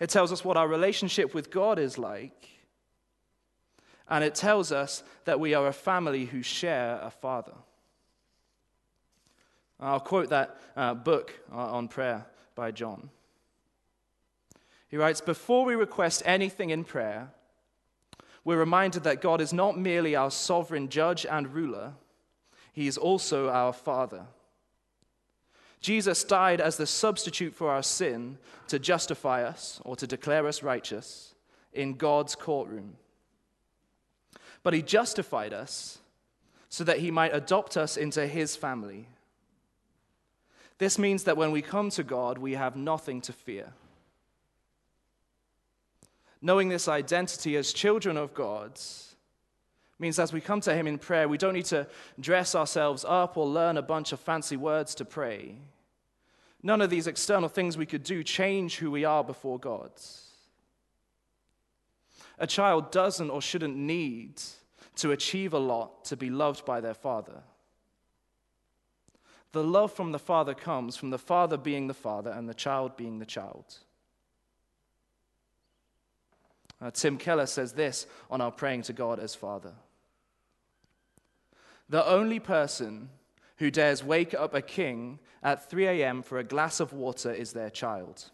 It 0.00 0.10
tells 0.10 0.32
us 0.32 0.44
what 0.44 0.56
our 0.56 0.68
relationship 0.68 1.32
with 1.32 1.50
God 1.50 1.78
is 1.78 1.96
like, 1.96 2.50
and 4.08 4.22
it 4.22 4.34
tells 4.34 4.72
us 4.72 5.02
that 5.24 5.40
we 5.40 5.54
are 5.54 5.66
a 5.66 5.72
family 5.72 6.26
who 6.26 6.42
share 6.42 7.00
a 7.02 7.10
Father. 7.10 7.54
I'll 9.78 10.00
quote 10.00 10.30
that 10.30 10.58
uh, 10.76 10.94
book 10.94 11.38
uh, 11.52 11.56
on 11.56 11.88
prayer 11.88 12.26
by 12.54 12.70
John. 12.70 13.10
He 14.88 14.96
writes 14.96 15.20
Before 15.20 15.64
we 15.64 15.74
request 15.74 16.22
anything 16.24 16.70
in 16.70 16.84
prayer, 16.84 17.30
we're 18.44 18.58
reminded 18.58 19.02
that 19.04 19.20
God 19.20 19.40
is 19.40 19.52
not 19.52 19.76
merely 19.76 20.14
our 20.14 20.30
sovereign 20.30 20.88
judge 20.88 21.26
and 21.26 21.52
ruler, 21.52 21.94
He 22.72 22.86
is 22.86 22.96
also 22.96 23.48
our 23.48 23.72
Father. 23.72 24.26
Jesus 25.80 26.24
died 26.24 26.60
as 26.60 26.76
the 26.76 26.86
substitute 26.86 27.54
for 27.54 27.70
our 27.70 27.82
sin 27.82 28.38
to 28.68 28.78
justify 28.78 29.44
us 29.44 29.80
or 29.84 29.94
to 29.96 30.06
declare 30.06 30.46
us 30.46 30.62
righteous 30.62 31.34
in 31.72 31.94
God's 31.94 32.34
courtroom. 32.34 32.96
But 34.66 34.74
He 34.74 34.82
justified 34.82 35.52
us 35.54 35.98
so 36.70 36.82
that 36.82 36.98
He 36.98 37.12
might 37.12 37.32
adopt 37.32 37.76
us 37.76 37.96
into 37.96 38.26
His 38.26 38.56
family. 38.56 39.06
This 40.78 40.98
means 40.98 41.22
that 41.22 41.36
when 41.36 41.52
we 41.52 41.62
come 41.62 41.88
to 41.90 42.02
God, 42.02 42.36
we 42.36 42.54
have 42.54 42.74
nothing 42.74 43.20
to 43.20 43.32
fear. 43.32 43.74
Knowing 46.42 46.68
this 46.68 46.88
identity 46.88 47.54
as 47.54 47.72
children 47.72 48.16
of 48.16 48.34
God 48.34 48.72
means 50.00 50.18
as 50.18 50.32
we 50.32 50.40
come 50.40 50.60
to 50.62 50.74
Him 50.74 50.88
in 50.88 50.98
prayer, 50.98 51.28
we 51.28 51.38
don't 51.38 51.54
need 51.54 51.66
to 51.66 51.86
dress 52.18 52.56
ourselves 52.56 53.04
up 53.06 53.36
or 53.36 53.46
learn 53.46 53.76
a 53.76 53.82
bunch 53.82 54.10
of 54.10 54.18
fancy 54.18 54.56
words 54.56 54.96
to 54.96 55.04
pray. 55.04 55.54
None 56.64 56.82
of 56.82 56.90
these 56.90 57.06
external 57.06 57.48
things 57.48 57.78
we 57.78 57.86
could 57.86 58.02
do 58.02 58.24
change 58.24 58.78
who 58.78 58.90
we 58.90 59.04
are 59.04 59.22
before 59.22 59.60
God. 59.60 59.92
A 62.38 62.46
child 62.46 62.90
doesn't 62.92 63.30
or 63.30 63.40
shouldn't 63.40 63.76
need 63.76 64.42
to 64.96 65.12
achieve 65.12 65.52
a 65.52 65.58
lot 65.58 66.04
to 66.06 66.16
be 66.16 66.30
loved 66.30 66.64
by 66.64 66.80
their 66.80 66.94
father. 66.94 67.42
The 69.52 69.64
love 69.64 69.92
from 69.92 70.12
the 70.12 70.18
father 70.18 70.54
comes 70.54 70.96
from 70.96 71.10
the 71.10 71.18
father 71.18 71.56
being 71.56 71.86
the 71.86 71.94
father 71.94 72.30
and 72.30 72.48
the 72.48 72.54
child 72.54 72.96
being 72.96 73.18
the 73.18 73.26
child. 73.26 73.78
Uh, 76.80 76.90
Tim 76.90 77.16
Keller 77.16 77.46
says 77.46 77.72
this 77.72 78.06
on 78.30 78.40
our 78.40 78.50
praying 78.50 78.82
to 78.82 78.92
God 78.92 79.18
as 79.18 79.34
Father. 79.34 79.72
The 81.88 82.06
only 82.06 82.38
person 82.38 83.08
who 83.58 83.70
dares 83.70 84.04
wake 84.04 84.34
up 84.34 84.54
a 84.54 84.60
king 84.60 85.18
at 85.42 85.70
3 85.70 85.86
a.m. 85.86 86.22
for 86.22 86.38
a 86.38 86.44
glass 86.44 86.80
of 86.80 86.92
water 86.92 87.32
is 87.32 87.52
their 87.52 87.70
child. 87.70 88.30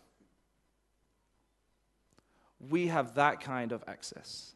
We 2.71 2.87
have 2.89 3.15
that 3.15 3.41
kind 3.41 3.73
of 3.73 3.83
access. 3.87 4.53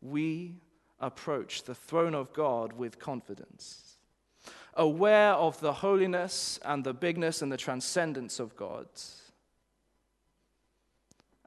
We 0.00 0.56
approach 1.00 1.64
the 1.64 1.74
throne 1.74 2.14
of 2.14 2.32
God 2.32 2.72
with 2.72 2.98
confidence, 2.98 3.96
aware 4.74 5.32
of 5.32 5.58
the 5.60 5.72
holiness 5.72 6.58
and 6.64 6.84
the 6.84 6.94
bigness 6.94 7.42
and 7.42 7.50
the 7.50 7.56
transcendence 7.56 8.38
of 8.38 8.54
God 8.56 8.86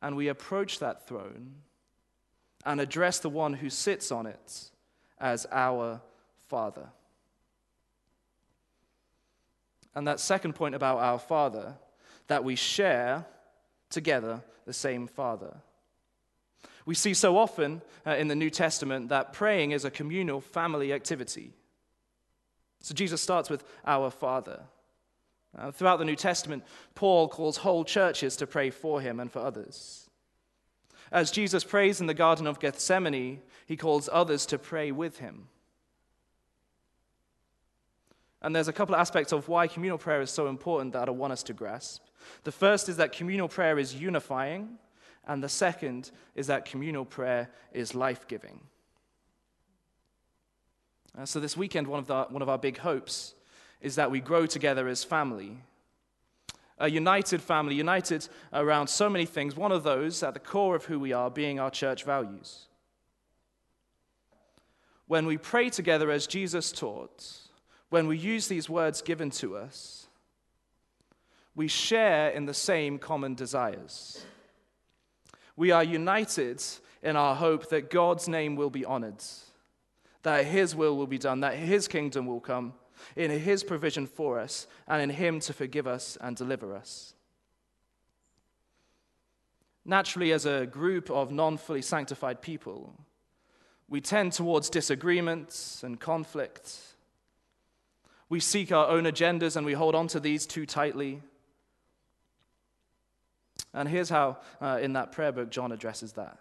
and 0.02 0.16
we 0.16 0.28
approach 0.28 0.80
that 0.80 1.08
throne 1.08 1.56
and 2.66 2.80
address 2.80 3.20
the 3.20 3.30
one 3.30 3.54
who 3.54 3.70
sits 3.70 4.12
on 4.12 4.26
it 4.26 4.70
as 5.20 5.48
our 5.52 6.02
Father. 6.48 6.90
And 9.96 10.08
that 10.08 10.20
second 10.20 10.54
point 10.54 10.76
about 10.76 11.00
our 11.00 11.18
Father, 11.18 11.76
that 12.28 12.44
we 12.44 12.56
share 12.56 13.26
together 13.90 14.44
the 14.66 14.74
same 14.74 15.08
Father. 15.08 15.58
We 16.86 16.96
see 16.96 17.14
so 17.14 17.38
often 17.38 17.82
uh, 18.06 18.12
in 18.12 18.28
the 18.28 18.36
New 18.36 18.50
Testament 18.50 19.10
that 19.10 19.34
praying 19.34 19.72
is 19.72 19.84
a 19.84 19.92
communal 19.92 20.40
family 20.40 20.94
activity. 20.94 21.54
So 22.80 22.94
Jesus 22.94 23.22
starts 23.22 23.50
with 23.50 23.64
our 23.86 24.10
Father. 24.10 24.62
Uh, 25.58 25.72
throughout 25.72 25.98
the 25.98 26.06
New 26.06 26.16
Testament, 26.16 26.64
Paul 26.96 27.28
calls 27.28 27.58
whole 27.58 27.84
churches 27.84 28.36
to 28.38 28.48
pray 28.48 28.70
for 28.70 29.02
him 29.02 29.20
and 29.20 29.32
for 29.32 29.40
others. 29.40 30.10
As 31.12 31.32
Jesus 31.32 31.64
prays 31.64 32.00
in 32.02 32.08
the 32.08 32.14
Garden 32.14 32.48
of 32.48 32.60
Gethsemane, 32.60 33.42
he 33.66 33.78
calls 33.78 34.10
others 34.12 34.46
to 34.48 34.58
pray 34.58 34.92
with 34.92 35.20
him. 35.20 35.48
And 38.42 38.56
there's 38.56 38.68
a 38.68 38.74
couple 38.74 38.96
of 38.96 39.02
aspects 39.02 39.32
of 39.32 39.48
why 39.48 39.68
communal 39.68 39.98
prayer 39.98 40.22
is 40.22 40.30
so 40.30 40.48
important 40.48 40.94
that 40.94 41.08
I 41.08 41.12
want 41.12 41.34
us 41.34 41.44
to 41.44 41.54
grasp. 41.54 42.04
The 42.44 42.52
first 42.52 42.90
is 42.90 42.98
that 42.98 43.12
communal 43.12 43.48
prayer 43.48 43.80
is 43.80 43.96
unifying, 43.96 44.78
and 45.28 45.44
the 45.44 45.50
second 45.50 46.12
is 46.36 46.48
that 46.48 46.66
communal 46.66 47.06
prayer 47.06 47.50
is 47.74 47.96
life 47.96 48.28
giving. 48.28 48.60
Uh, 51.18 51.26
so, 51.26 51.40
this 51.40 51.58
weekend, 51.58 51.88
one 51.88 52.00
of, 52.00 52.08
the, 52.08 52.24
one 52.30 52.42
of 52.42 52.50
our 52.50 52.60
big 52.60 52.78
hopes 52.78 53.34
is 53.82 53.96
that 53.96 54.12
we 54.12 54.20
grow 54.20 54.46
together 54.46 54.88
as 54.88 55.04
family. 55.04 55.58
A 56.80 56.90
united 56.90 57.42
family, 57.42 57.74
united 57.74 58.28
around 58.54 58.88
so 58.88 59.10
many 59.10 59.26
things. 59.26 59.56
One 59.56 59.72
of 59.72 59.84
those, 59.84 60.22
at 60.22 60.36
the 60.36 60.40
core 60.40 60.76
of 60.76 60.86
who 60.86 61.00
we 61.00 61.12
are, 61.12 61.32
being 61.32 61.60
our 61.60 61.72
church 61.72 62.04
values. 62.04 62.68
When 65.08 65.26
we 65.26 65.38
pray 65.38 65.70
together 65.72 66.12
as 66.12 66.28
Jesus 66.28 66.72
taught, 66.72 67.47
when 67.90 68.08
we 68.08 68.18
use 68.18 68.48
these 68.48 68.70
words 68.70 69.02
given 69.02 69.30
to 69.32 69.56
us, 69.56 70.08
we 71.56 71.68
share 71.68 72.30
in 72.30 72.46
the 72.46 72.54
same 72.54 73.00
common 73.00 73.34
desires. 73.34 74.26
We 75.56 75.72
are 75.72 75.84
united 75.84 76.64
in 77.02 77.16
our 77.16 77.36
hope 77.36 77.70
that 77.70 77.90
God's 77.90 78.28
name 78.28 78.56
will 78.56 78.70
be 78.70 78.86
honored, 78.86 79.24
that 80.24 80.46
His 80.46 80.76
will 80.76 80.96
will 80.98 81.08
be 81.08 81.18
done, 81.18 81.40
that 81.40 81.56
His 81.56 81.88
kingdom 81.88 82.28
will 82.28 82.40
come, 82.40 82.74
in 83.16 83.32
His 83.32 83.64
provision 83.64 84.06
for 84.06 84.40
us, 84.40 84.68
and 84.88 85.02
in 85.02 85.10
Him 85.10 85.40
to 85.42 85.54
forgive 85.54 85.88
us 85.88 86.18
and 86.22 86.36
deliver 86.36 86.76
us. 86.76 87.14
Naturally, 89.86 90.34
as 90.34 90.46
a 90.46 90.66
group 90.66 91.10
of 91.10 91.32
non 91.32 91.58
fully 91.58 91.82
sanctified 91.82 92.42
people, 92.42 92.94
we 93.88 94.02
tend 94.02 94.34
towards 94.34 94.70
disagreements 94.70 95.82
and 95.82 96.00
conflict 96.00 96.78
we 98.30 98.40
seek 98.40 98.72
our 98.72 98.88
own 98.88 99.06
agendas 99.06 99.56
and 99.56 99.66
we 99.66 99.74
hold 99.74 99.96
on 99.96 100.08
to 100.10 100.20
these 100.20 100.46
too 100.46 100.66
tightly. 100.66 101.22
And 103.74 103.88
here's 103.88 104.10
how, 104.10 104.38
uh, 104.62 104.80
in 104.82 104.94
that 104.94 105.12
prayer 105.12 105.32
book, 105.32 105.50
John 105.50 105.72
addresses 105.72 106.14
that. 106.14 106.38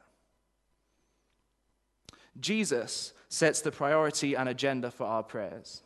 Jesus 2.39 3.13
sets 3.29 3.61
the 3.61 3.73
priority 3.73 4.35
and 4.35 4.49
agenda 4.49 4.91
for 4.91 5.05
our 5.05 5.23
prayers. 5.23 5.83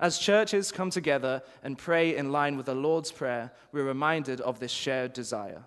As 0.00 0.18
churches 0.18 0.72
come 0.72 0.90
together 0.90 1.42
and 1.62 1.78
pray 1.78 2.16
in 2.16 2.32
line 2.32 2.56
with 2.56 2.66
the 2.66 2.74
Lord's 2.74 3.12
Prayer, 3.12 3.52
we're 3.70 3.84
reminded 3.84 4.40
of 4.40 4.58
this 4.58 4.72
shared 4.72 5.12
desire 5.12 5.62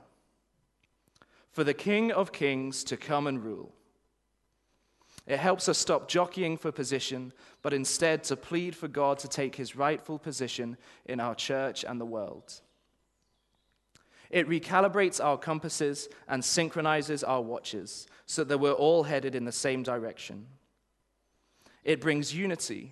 for 1.57 1.63
the 1.63 1.73
King 1.73 2.11
of 2.11 2.31
Kings 2.31 2.83
to 2.83 2.95
come 2.95 3.25
and 3.25 3.43
rule 3.43 3.73
it 5.27 5.39
helps 5.39 5.67
us 5.67 5.77
stop 5.77 6.07
jockeying 6.07 6.57
for 6.57 6.71
position, 6.71 7.33
but 7.61 7.73
instead 7.73 8.23
to 8.25 8.37
plead 8.37 8.75
for 8.75 8.87
God 8.87 9.19
to 9.19 9.27
take 9.27 9.55
his 9.55 9.75
rightful 9.75 10.17
position 10.17 10.77
in 11.05 11.19
our 11.19 11.35
church 11.35 11.83
and 11.83 11.99
the 11.99 12.05
world. 12.05 12.61
It 14.29 14.47
recalibrates 14.47 15.23
our 15.23 15.37
compasses 15.37 16.07
and 16.29 16.43
synchronizes 16.43 17.23
our 17.23 17.41
watches 17.41 18.07
so 18.25 18.45
that 18.45 18.57
we're 18.57 18.71
all 18.71 19.03
headed 19.03 19.35
in 19.35 19.43
the 19.43 19.51
same 19.51 19.83
direction. 19.83 20.47
It 21.83 21.99
brings 21.99 22.33
unity. 22.33 22.91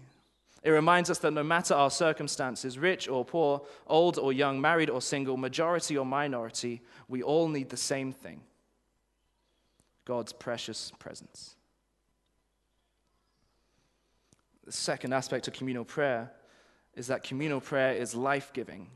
It 0.62 0.72
reminds 0.72 1.10
us 1.10 1.20
that 1.20 1.32
no 1.32 1.44
matter 1.44 1.74
our 1.74 1.92
circumstances, 1.92 2.78
rich 2.78 3.08
or 3.08 3.24
poor, 3.24 3.62
old 3.88 4.18
or 4.18 4.34
young, 4.34 4.60
married 4.60 4.90
or 4.90 5.02
single, 5.02 5.38
majority 5.38 5.98
or 5.98 6.06
minority, 6.06 6.82
we 7.08 7.24
all 7.24 7.48
need 7.48 7.70
the 7.70 7.78
same 7.78 8.12
thing 8.12 8.42
God's 10.04 10.34
precious 10.34 10.92
presence. 11.00 11.56
The 14.66 14.72
second 14.72 15.14
aspect 15.14 15.48
of 15.48 15.54
communal 15.54 15.86
prayer 15.86 16.32
is 16.96 17.08
that 17.08 17.24
communal 17.24 17.62
prayer 17.62 17.94
is 17.94 18.16
life 18.16 18.52
giving. 18.52 18.88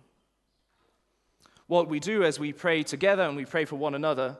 What 1.67 1.87
we 1.87 1.99
do 1.99 2.23
as 2.23 2.39
we 2.39 2.53
pray 2.53 2.81
together 2.81 3.21
and 3.21 3.35
we 3.35 3.45
pray 3.45 3.65
for 3.65 3.75
one 3.75 3.93
another 3.93 4.37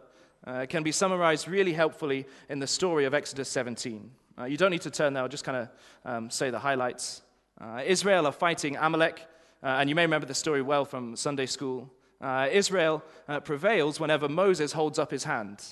uh, 0.48 0.66
can 0.68 0.82
be 0.82 0.92
summarized 0.92 1.48
really 1.48 1.74
helpfully 1.74 2.26
in 2.50 2.58
the 2.58 2.66
story 2.66 3.06
of 3.06 3.14
Exodus 3.14 3.48
17. 3.50 4.10
Uh, 4.40 4.46
you 4.46 4.58
don't 4.58 4.72
need 4.72 4.82
to 4.82 4.90
turn 4.90 5.14
there, 5.14 5.22
I'll 5.22 5.30
just 5.30 5.44
kind 5.44 5.58
of 5.58 5.70
um, 6.04 6.30
say 6.32 6.50
the 6.50 6.58
highlights. 6.58 7.22
Uh, 7.62 7.84
Israel 7.86 8.26
are 8.26 8.32
fighting 8.32 8.76
Amalek, 8.78 9.28
uh, 9.62 9.68
and 9.68 9.88
you 9.88 9.96
may 9.96 10.04
remember 10.04 10.26
the 10.26 10.34
story 10.34 10.64
well 10.64 10.86
from 10.86 11.16
Sunday 11.16 11.46
school. 11.46 11.92
Uh, 12.20 12.48
Israel 12.52 13.04
uh, 13.28 13.40
prevails 13.40 14.00
whenever 14.00 14.28
Moses 14.28 14.72
holds 14.72 14.98
up 14.98 15.12
his 15.12 15.26
hand. 15.26 15.64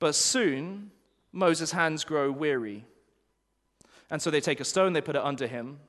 But 0.00 0.16
soon, 0.16 0.90
Moses' 1.30 1.70
hands 1.70 2.02
grow 2.02 2.32
weary. 2.32 2.84
And 4.10 4.22
so 4.22 4.30
they 4.30 4.40
take 4.40 4.60
a 4.60 4.64
stone, 4.64 4.92
they 4.92 5.00
put 5.00 5.16
it 5.16 5.22
under 5.22 5.46
him, 5.46 5.80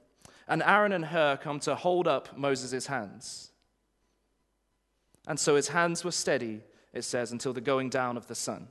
and 0.47 0.63
Aaron 0.63 0.91
and 0.91 1.05
Hur 1.05 1.37
come 1.37 1.59
to 1.61 1.75
hold 1.75 2.07
up 2.07 2.37
Moses' 2.37 2.87
hands. 2.87 3.51
And 5.27 5.39
so 5.39 5.55
his 5.55 5.69
hands 5.69 6.03
were 6.03 6.11
steady, 6.11 6.61
it 6.91 7.03
says, 7.03 7.31
until 7.31 7.53
the 7.53 7.61
going 7.61 7.89
down 7.89 8.17
of 8.17 8.27
the 8.27 8.35
sun. 8.35 8.67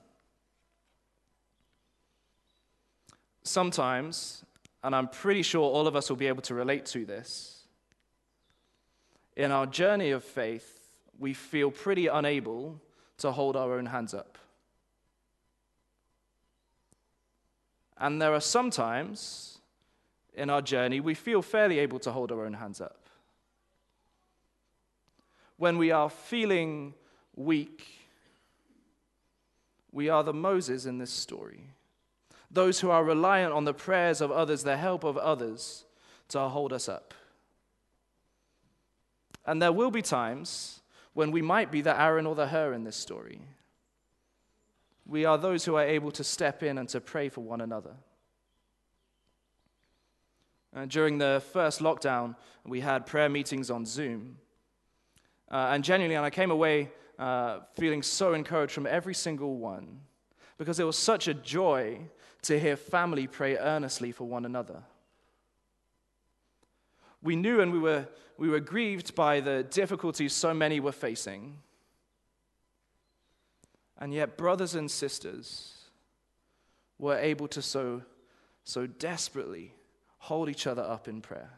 Sometimes, 3.42 4.44
and 4.82 4.94
I'm 4.94 5.08
pretty 5.08 5.42
sure 5.42 5.62
all 5.62 5.86
of 5.86 5.96
us 5.96 6.10
will 6.10 6.16
be 6.16 6.26
able 6.26 6.42
to 6.42 6.54
relate 6.54 6.84
to 6.86 7.06
this, 7.06 7.62
in 9.36 9.52
our 9.52 9.66
journey 9.66 10.10
of 10.10 10.24
faith, 10.24 10.98
we 11.18 11.32
feel 11.32 11.70
pretty 11.70 12.08
unable 12.08 12.80
to 13.18 13.30
hold 13.30 13.56
our 13.56 13.78
own 13.78 13.86
hands 13.86 14.12
up. 14.12 14.36
And 17.98 18.22
there 18.22 18.32
are 18.32 18.40
some 18.40 18.70
times 18.70 19.58
in 20.34 20.50
our 20.50 20.62
journey 20.62 21.00
we 21.00 21.14
feel 21.14 21.42
fairly 21.42 21.80
able 21.80 21.98
to 22.00 22.12
hold 22.12 22.30
our 22.30 22.44
own 22.44 22.54
hands 22.54 22.80
up. 22.80 23.06
When 25.56 25.76
we 25.78 25.90
are 25.90 26.08
feeling 26.08 26.94
weak, 27.34 27.84
we 29.90 30.08
are 30.08 30.22
the 30.22 30.32
Moses 30.32 30.86
in 30.86 30.98
this 30.98 31.10
story. 31.10 31.70
Those 32.50 32.80
who 32.80 32.90
are 32.90 33.02
reliant 33.02 33.52
on 33.52 33.64
the 33.64 33.74
prayers 33.74 34.20
of 34.20 34.30
others, 34.30 34.62
the 34.62 34.76
help 34.76 35.02
of 35.02 35.16
others, 35.18 35.84
to 36.28 36.40
hold 36.40 36.72
us 36.72 36.88
up. 36.88 37.12
And 39.44 39.60
there 39.60 39.72
will 39.72 39.90
be 39.90 40.02
times 40.02 40.80
when 41.14 41.32
we 41.32 41.42
might 41.42 41.72
be 41.72 41.80
the 41.80 42.00
Aaron 42.00 42.26
or 42.26 42.36
the 42.36 42.46
Hur 42.46 42.72
in 42.72 42.84
this 42.84 42.96
story 42.96 43.40
we 45.08 45.24
are 45.24 45.38
those 45.38 45.64
who 45.64 45.74
are 45.74 45.84
able 45.84 46.10
to 46.12 46.22
step 46.22 46.62
in 46.62 46.78
and 46.78 46.88
to 46.90 47.00
pray 47.00 47.30
for 47.30 47.40
one 47.40 47.62
another. 47.62 47.94
Uh, 50.76 50.84
during 50.84 51.16
the 51.16 51.42
first 51.52 51.80
lockdown, 51.80 52.36
we 52.66 52.80
had 52.80 53.06
prayer 53.06 53.30
meetings 53.30 53.70
on 53.70 53.86
Zoom. 53.86 54.36
Uh, 55.50 55.70
and 55.72 55.82
genuinely, 55.82 56.14
and 56.14 56.26
I 56.26 56.30
came 56.30 56.50
away 56.50 56.90
uh, 57.18 57.60
feeling 57.74 58.02
so 58.02 58.34
encouraged 58.34 58.72
from 58.72 58.86
every 58.86 59.14
single 59.14 59.56
one 59.56 60.00
because 60.58 60.78
it 60.78 60.84
was 60.84 60.98
such 60.98 61.26
a 61.26 61.34
joy 61.34 61.98
to 62.42 62.60
hear 62.60 62.76
family 62.76 63.26
pray 63.26 63.56
earnestly 63.56 64.12
for 64.12 64.24
one 64.24 64.44
another. 64.44 64.82
We 67.22 67.34
knew 67.34 67.60
and 67.60 67.72
we 67.72 67.78
were, 67.78 68.06
we 68.36 68.50
were 68.50 68.60
grieved 68.60 69.14
by 69.14 69.40
the 69.40 69.62
difficulties 69.62 70.34
so 70.34 70.52
many 70.52 70.80
were 70.80 70.92
facing. 70.92 71.56
And 73.98 74.14
yet, 74.14 74.36
brothers 74.36 74.74
and 74.74 74.90
sisters 74.90 75.74
were 76.98 77.18
able 77.18 77.48
to 77.48 77.62
so, 77.62 78.02
so 78.64 78.86
desperately 78.86 79.74
hold 80.18 80.48
each 80.48 80.66
other 80.66 80.82
up 80.82 81.08
in 81.08 81.20
prayer. 81.20 81.50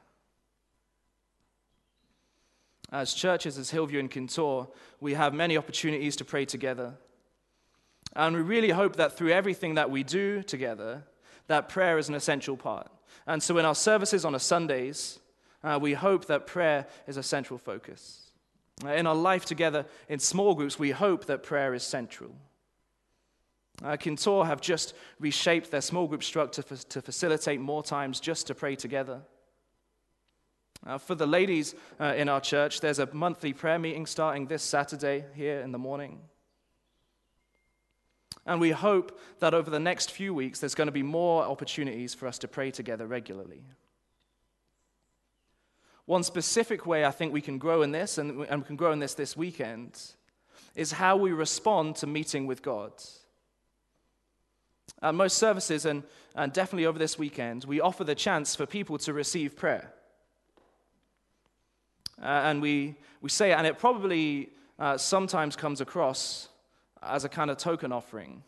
As 2.92 3.14
churches, 3.14 3.56
as 3.56 3.70
Hillview 3.70 4.00
and 4.00 4.10
Kintore, 4.10 4.68
we 5.00 5.14
have 5.14 5.32
many 5.32 5.56
opportunities 5.56 6.16
to 6.16 6.24
pray 6.24 6.44
together. 6.44 6.94
And 8.16 8.34
we 8.34 8.42
really 8.42 8.70
hope 8.70 8.96
that 8.96 9.16
through 9.16 9.30
everything 9.30 9.74
that 9.74 9.90
we 9.90 10.02
do 10.02 10.42
together, 10.42 11.04
that 11.46 11.68
prayer 11.68 11.98
is 11.98 12.08
an 12.08 12.14
essential 12.14 12.56
part. 12.56 12.90
And 13.26 13.42
so 13.42 13.58
in 13.58 13.64
our 13.64 13.74
services 13.74 14.24
on 14.24 14.34
a 14.34 14.40
Sundays, 14.40 15.20
uh, 15.62 15.78
we 15.80 15.92
hope 15.92 16.24
that 16.26 16.46
prayer 16.46 16.86
is 17.06 17.16
a 17.16 17.22
central 17.22 17.58
focus. 17.58 18.29
In 18.86 19.06
our 19.06 19.14
life 19.14 19.44
together 19.44 19.86
in 20.08 20.18
small 20.18 20.54
groups, 20.54 20.78
we 20.78 20.90
hope 20.90 21.26
that 21.26 21.42
prayer 21.42 21.74
is 21.74 21.82
central. 21.82 22.30
Uh, 23.82 23.96
Kintore 23.96 24.46
have 24.46 24.60
just 24.60 24.94
reshaped 25.18 25.70
their 25.70 25.80
small 25.80 26.06
group 26.06 26.22
structure 26.22 26.62
to, 26.62 26.88
to 26.88 27.02
facilitate 27.02 27.60
more 27.60 27.82
times 27.82 28.20
just 28.20 28.46
to 28.46 28.54
pray 28.54 28.76
together. 28.76 29.20
Uh, 30.86 30.98
for 30.98 31.14
the 31.14 31.26
ladies 31.26 31.74
uh, 31.98 32.14
in 32.16 32.28
our 32.28 32.40
church, 32.40 32.80
there's 32.80 32.98
a 32.98 33.08
monthly 33.12 33.52
prayer 33.52 33.78
meeting 33.78 34.06
starting 34.06 34.46
this 34.46 34.62
Saturday 34.62 35.24
here 35.34 35.60
in 35.60 35.72
the 35.72 35.78
morning. 35.78 36.20
And 38.46 38.60
we 38.60 38.70
hope 38.70 39.18
that 39.40 39.52
over 39.52 39.70
the 39.70 39.80
next 39.80 40.10
few 40.10 40.32
weeks, 40.32 40.60
there's 40.60 40.74
going 40.74 40.88
to 40.88 40.92
be 40.92 41.02
more 41.02 41.44
opportunities 41.44 42.14
for 42.14 42.26
us 42.26 42.38
to 42.38 42.48
pray 42.48 42.70
together 42.70 43.06
regularly. 43.06 43.62
One 46.10 46.24
specific 46.24 46.86
way 46.86 47.04
I 47.04 47.12
think 47.12 47.32
we 47.32 47.40
can 47.40 47.56
grow 47.56 47.82
in 47.82 47.92
this, 47.92 48.18
and, 48.18 48.40
we 48.40 48.46
can 48.46 48.74
grow 48.74 48.90
in 48.90 48.98
this 48.98 49.14
this 49.14 49.36
weekend, 49.36 49.96
is 50.74 50.90
how 50.90 51.16
we 51.16 51.30
respond 51.30 51.94
to 51.98 52.08
meeting 52.08 52.48
with 52.48 52.62
God. 52.62 52.90
At 55.00 55.14
most 55.14 55.38
services, 55.38 55.84
and, 55.86 56.02
and 56.34 56.52
definitely 56.52 56.86
over 56.86 56.98
this 56.98 57.16
weekend, 57.16 57.64
we 57.64 57.80
offer 57.80 58.02
the 58.02 58.16
chance 58.16 58.56
for 58.56 58.66
people 58.66 58.98
to 58.98 59.12
receive 59.12 59.54
prayer. 59.54 59.92
Uh, 62.20 62.24
and 62.24 62.60
we, 62.60 62.96
we 63.20 63.30
say 63.30 63.52
it, 63.52 63.54
and 63.54 63.64
it 63.64 63.78
probably 63.78 64.50
uh, 64.80 64.98
sometimes 64.98 65.54
comes 65.54 65.80
across 65.80 66.48
as 67.04 67.24
a 67.24 67.28
kind 67.28 67.52
of 67.52 67.56
token 67.56 67.92
offering, 67.92 68.42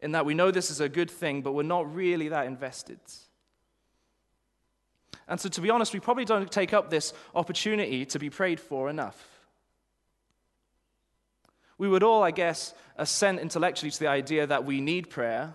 in 0.00 0.10
that 0.10 0.26
we 0.26 0.34
know 0.34 0.50
this 0.50 0.72
is 0.72 0.80
a 0.80 0.88
good 0.88 1.12
thing, 1.12 1.40
but 1.40 1.52
we're 1.52 1.62
not 1.62 1.94
really 1.94 2.30
that 2.30 2.46
invested. 2.46 2.98
And 5.28 5.40
so, 5.40 5.48
to 5.48 5.60
be 5.60 5.70
honest, 5.70 5.92
we 5.92 6.00
probably 6.00 6.24
don't 6.24 6.50
take 6.50 6.72
up 6.72 6.88
this 6.88 7.12
opportunity 7.34 8.04
to 8.06 8.18
be 8.18 8.30
prayed 8.30 8.60
for 8.60 8.88
enough. 8.88 9.28
We 11.78 11.88
would 11.88 12.02
all, 12.02 12.22
I 12.22 12.30
guess, 12.30 12.74
assent 12.96 13.40
intellectually 13.40 13.90
to 13.90 13.98
the 13.98 14.06
idea 14.06 14.46
that 14.46 14.64
we 14.64 14.80
need 14.80 15.10
prayer, 15.10 15.54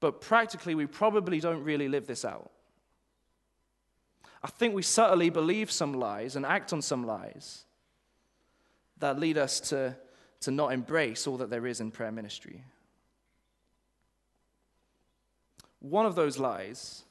but 0.00 0.20
practically, 0.20 0.74
we 0.74 0.86
probably 0.86 1.40
don't 1.40 1.62
really 1.62 1.88
live 1.88 2.06
this 2.06 2.24
out. 2.24 2.50
I 4.42 4.48
think 4.48 4.74
we 4.74 4.82
subtly 4.82 5.30
believe 5.30 5.70
some 5.70 5.94
lies 5.94 6.36
and 6.36 6.44
act 6.44 6.72
on 6.74 6.82
some 6.82 7.06
lies 7.06 7.64
that 8.98 9.18
lead 9.18 9.38
us 9.38 9.60
to, 9.60 9.96
to 10.40 10.50
not 10.50 10.72
embrace 10.72 11.26
all 11.26 11.38
that 11.38 11.48
there 11.48 11.66
is 11.66 11.80
in 11.80 11.90
prayer 11.90 12.12
ministry. 12.12 12.62
One 15.84 16.06
of 16.06 16.14
those 16.14 16.38
lies 16.38 17.04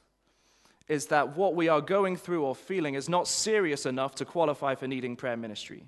is 0.88 1.06
that 1.06 1.36
what 1.36 1.54
we 1.54 1.68
are 1.68 1.80
going 1.80 2.16
through 2.16 2.44
or 2.44 2.56
feeling 2.56 2.94
is 2.94 3.08
not 3.08 3.28
serious 3.28 3.86
enough 3.86 4.16
to 4.16 4.24
qualify 4.24 4.74
for 4.74 4.88
needing 4.88 5.14
prayer 5.14 5.36
ministry. 5.36 5.84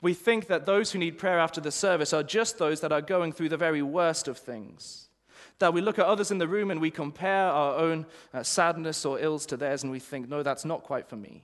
We 0.00 0.14
think 0.14 0.46
that 0.46 0.64
those 0.64 0.92
who 0.92 0.98
need 0.98 1.18
prayer 1.18 1.38
after 1.38 1.60
the 1.60 1.70
service 1.70 2.14
are 2.14 2.22
just 2.22 2.56
those 2.56 2.80
that 2.80 2.90
are 2.90 3.02
going 3.02 3.32
through 3.32 3.50
the 3.50 3.58
very 3.58 3.82
worst 3.82 4.28
of 4.28 4.38
things. 4.38 5.10
That 5.58 5.74
we 5.74 5.82
look 5.82 5.98
at 5.98 6.06
others 6.06 6.30
in 6.30 6.38
the 6.38 6.48
room 6.48 6.70
and 6.70 6.80
we 6.80 6.90
compare 6.90 7.48
our 7.48 7.76
own 7.76 8.06
uh, 8.32 8.42
sadness 8.42 9.04
or 9.04 9.20
ills 9.20 9.44
to 9.46 9.58
theirs 9.58 9.82
and 9.82 9.92
we 9.92 10.00
think, 10.00 10.30
no, 10.30 10.42
that's 10.42 10.64
not 10.64 10.84
quite 10.84 11.06
for 11.06 11.16
me. 11.16 11.42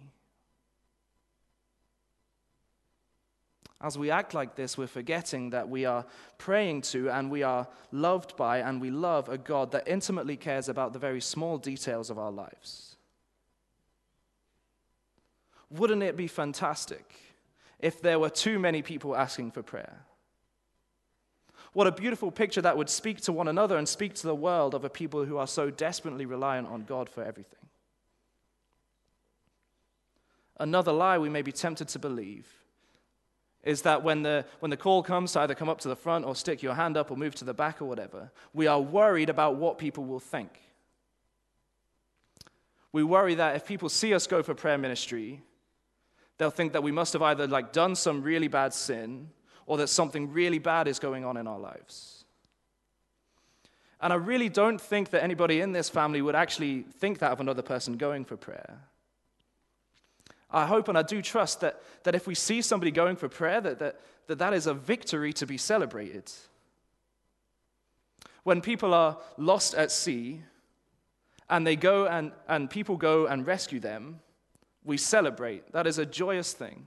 As 3.83 3.99
we 3.99 4.13
act 4.13 4.33
like 4.33 4.55
this, 4.55 4.79
we're 4.79 4.87
forgetting 4.87 5.51
that 5.51 5.69
we 5.69 5.85
are 5.85 6.07
praying 6.39 6.83
to 6.83 7.11
and 7.11 7.31
we 7.31 7.43
are 7.43 7.67
loved 7.91 8.37
by 8.37 8.59
and 8.59 8.81
we 8.81 8.91
love 8.91 9.29
a 9.29 9.37
God 9.37 9.73
that 9.73 9.89
intimately 9.89 10.37
cares 10.37 10.69
about 10.69 10.93
the 10.93 11.01
very 11.01 11.21
small 11.21 11.59
details 11.59 12.09
of 12.09 12.17
our 12.17 12.31
lives. 12.31 12.97
Wouldn't 15.69 16.03
it 16.03 16.17
be 16.17 16.29
fantastic 16.29 17.13
if 17.81 18.01
there 18.01 18.21
were 18.21 18.31
too 18.31 18.61
many 18.61 18.83
people 18.83 19.17
asking 19.17 19.51
for 19.51 19.65
prayer? 19.65 20.05
What 21.73 21.89
a 21.89 21.93
beautiful 21.93 22.31
picture 22.31 22.63
that 22.63 22.77
would 22.77 22.91
speak 22.91 23.23
to 23.23 23.33
one 23.33 23.49
another 23.49 23.79
and 23.79 23.89
speak 23.89 24.15
to 24.15 24.27
the 24.27 24.35
world 24.35 24.75
of 24.75 24.85
a 24.85 24.91
people 24.91 25.25
who 25.25 25.39
are 25.39 25.47
so 25.47 25.71
desperately 25.71 26.27
reliant 26.27 26.69
on 26.69 26.85
God 26.85 27.09
for 27.09 27.25
everything. 27.25 27.59
Another 30.61 30.93
lie 30.93 31.19
we 31.19 31.31
may 31.31 31.43
be 31.43 31.51
tempted 31.51 31.89
to 31.89 31.99
believe 31.99 32.62
is 33.63 33.83
that 33.83 34.03
when 34.03 34.23
the, 34.23 34.45
when 34.61 34.71
the 34.71 34.77
call 34.77 35.03
comes 35.03 35.33
to 35.33 35.41
either 35.41 35.55
come 35.55 35.69
up 35.69 35.81
to 35.81 35.89
the 35.89 35.97
front 35.97 36.25
or 36.25 36.35
stick 36.35 36.63
your 36.63 36.75
hand 36.75 36.97
up 36.97 37.11
or 37.11 37.17
move 37.17 37.35
to 37.37 37.45
the 37.45 37.55
back 37.55 37.81
or 37.81 37.85
whatever, 37.85 38.31
we 38.53 38.67
are 38.67 38.81
worried 38.81 39.31
about 39.31 39.57
what 39.57 39.79
people 39.79 40.05
will 40.05 40.21
think. 40.21 40.51
We 42.93 43.05
worry 43.05 43.37
that 43.37 43.57
if 43.57 43.67
people 43.67 43.89
see 43.89 44.13
us 44.15 44.27
go 44.27 44.43
for 44.43 44.55
prayer 44.55 44.79
ministry, 44.79 45.43
they'll 46.39 46.51
think 46.51 46.73
that 46.73 46.83
we 46.83 46.93
must 46.93 47.13
have 47.13 47.23
either 47.23 47.47
like 47.47 47.73
done 47.73 47.95
some 47.95 48.23
really 48.23 48.49
bad 48.49 48.75
sin 48.75 49.31
or 49.65 49.77
that 49.79 49.89
something 49.89 50.33
really 50.33 50.59
bad 50.59 50.89
is 50.89 50.99
going 50.99 51.25
on 51.25 51.37
in 51.37 51.47
our 51.47 51.59
lives. 51.59 52.25
And 54.01 54.13
I 54.13 54.17
really 54.17 54.49
don't 54.49 54.81
think 54.81 55.11
that 55.11 55.23
anybody 55.23 55.61
in 55.61 55.71
this 55.71 55.89
family 55.89 56.21
would 56.21 56.35
actually 56.35 56.83
think 56.83 57.21
that 57.21 57.31
of 57.31 57.41
another 57.41 57.63
person 57.63 57.97
going 57.97 58.25
for 58.25 58.37
prayer. 58.37 58.81
I 60.53 60.67
hope 60.67 60.89
and 60.89 60.99
I 60.99 61.03
do 61.03 61.23
trust 61.23 61.61
that, 61.61 61.81
that 62.05 62.15
if 62.15 62.27
we 62.27 62.35
see 62.35 62.61
somebody 62.61 62.91
going 62.91 63.17
for 63.17 63.29
prayer, 63.29 63.61
that 63.63 63.79
that, 63.79 64.01
that 64.27 64.39
that 64.39 64.53
is 64.53 64.67
a 64.67 64.75
victory 64.75 65.33
to 65.35 65.47
be 65.47 65.57
celebrated. 65.57 66.31
When 68.43 68.61
people 68.61 68.93
are 68.93 69.19
lost 69.39 69.75
at 69.75 69.91
sea 69.91 70.43
and 71.49 71.67
they 71.67 71.77
go 71.77 72.07
and, 72.07 72.33
and 72.49 72.69
people 72.69 72.97
go 72.97 73.27
and 73.27 73.47
rescue 73.47 73.81
them, 73.81 74.21
we 74.85 74.99
celebrate. 74.99 75.73
That 75.73 75.87
is 75.87 75.99
a 75.99 76.05
joyous 76.07 76.53
thing. 76.53 76.87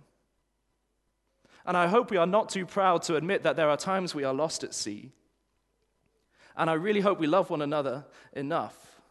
And 1.65 1.75
I 1.75 1.88
hope 1.88 2.12
we 2.12 2.17
are 2.17 2.28
not 2.28 2.49
too 2.49 2.65
proud 2.65 3.01
to 3.04 3.15
admit 3.15 3.43
that 3.43 3.56
there 3.56 3.69
are 3.69 3.78
times 3.78 4.13
we 4.13 4.23
are 4.23 4.34
lost 4.34 4.63
at 4.63 4.73
sea. 4.73 5.12
And 6.56 6.69
I 6.69 6.73
really 6.73 7.01
hope 7.01 7.19
we 7.19 7.28
love 7.28 7.49
one 7.49 7.62
another 7.62 8.06
enough 8.34 9.01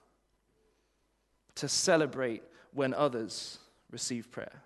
to 1.56 1.68
celebrate 1.68 2.42
when 2.72 2.94
others 2.94 3.58
receive 3.94 4.30
prayer. 4.30 4.60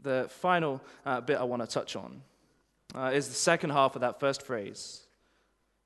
The 0.00 0.26
final 0.30 0.80
uh, 1.04 1.20
bit 1.20 1.38
I 1.38 1.44
want 1.44 1.60
to 1.60 1.68
touch 1.68 1.96
on 1.96 2.22
uh, 2.94 3.10
is 3.12 3.28
the 3.28 3.34
second 3.34 3.70
half 3.70 3.96
of 3.96 4.00
that 4.00 4.20
first 4.20 4.42
phrase 4.42 5.02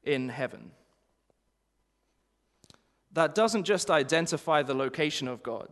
in 0.04 0.28
heaven. 0.28 0.70
That 3.12 3.34
doesn't 3.34 3.64
just 3.64 3.90
identify 3.90 4.62
the 4.62 4.74
location 4.74 5.28
of 5.28 5.42
God. 5.42 5.68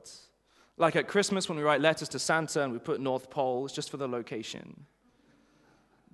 Like 0.79 0.97
at 0.97 1.07
Christmas 1.07 1.49
when 1.49 1.59
we 1.59 1.65
write 1.65 1.81
letters 1.81 2.09
to 2.11 2.19
Santa 2.19 2.63
and 2.63 2.73
we 2.73 2.79
put 2.79 3.01
North 3.01 3.31
Pole, 3.31 3.67
it's 3.67 3.75
just 3.75 3.91
for 3.91 3.99
the 3.99 4.09
location. 4.09 4.87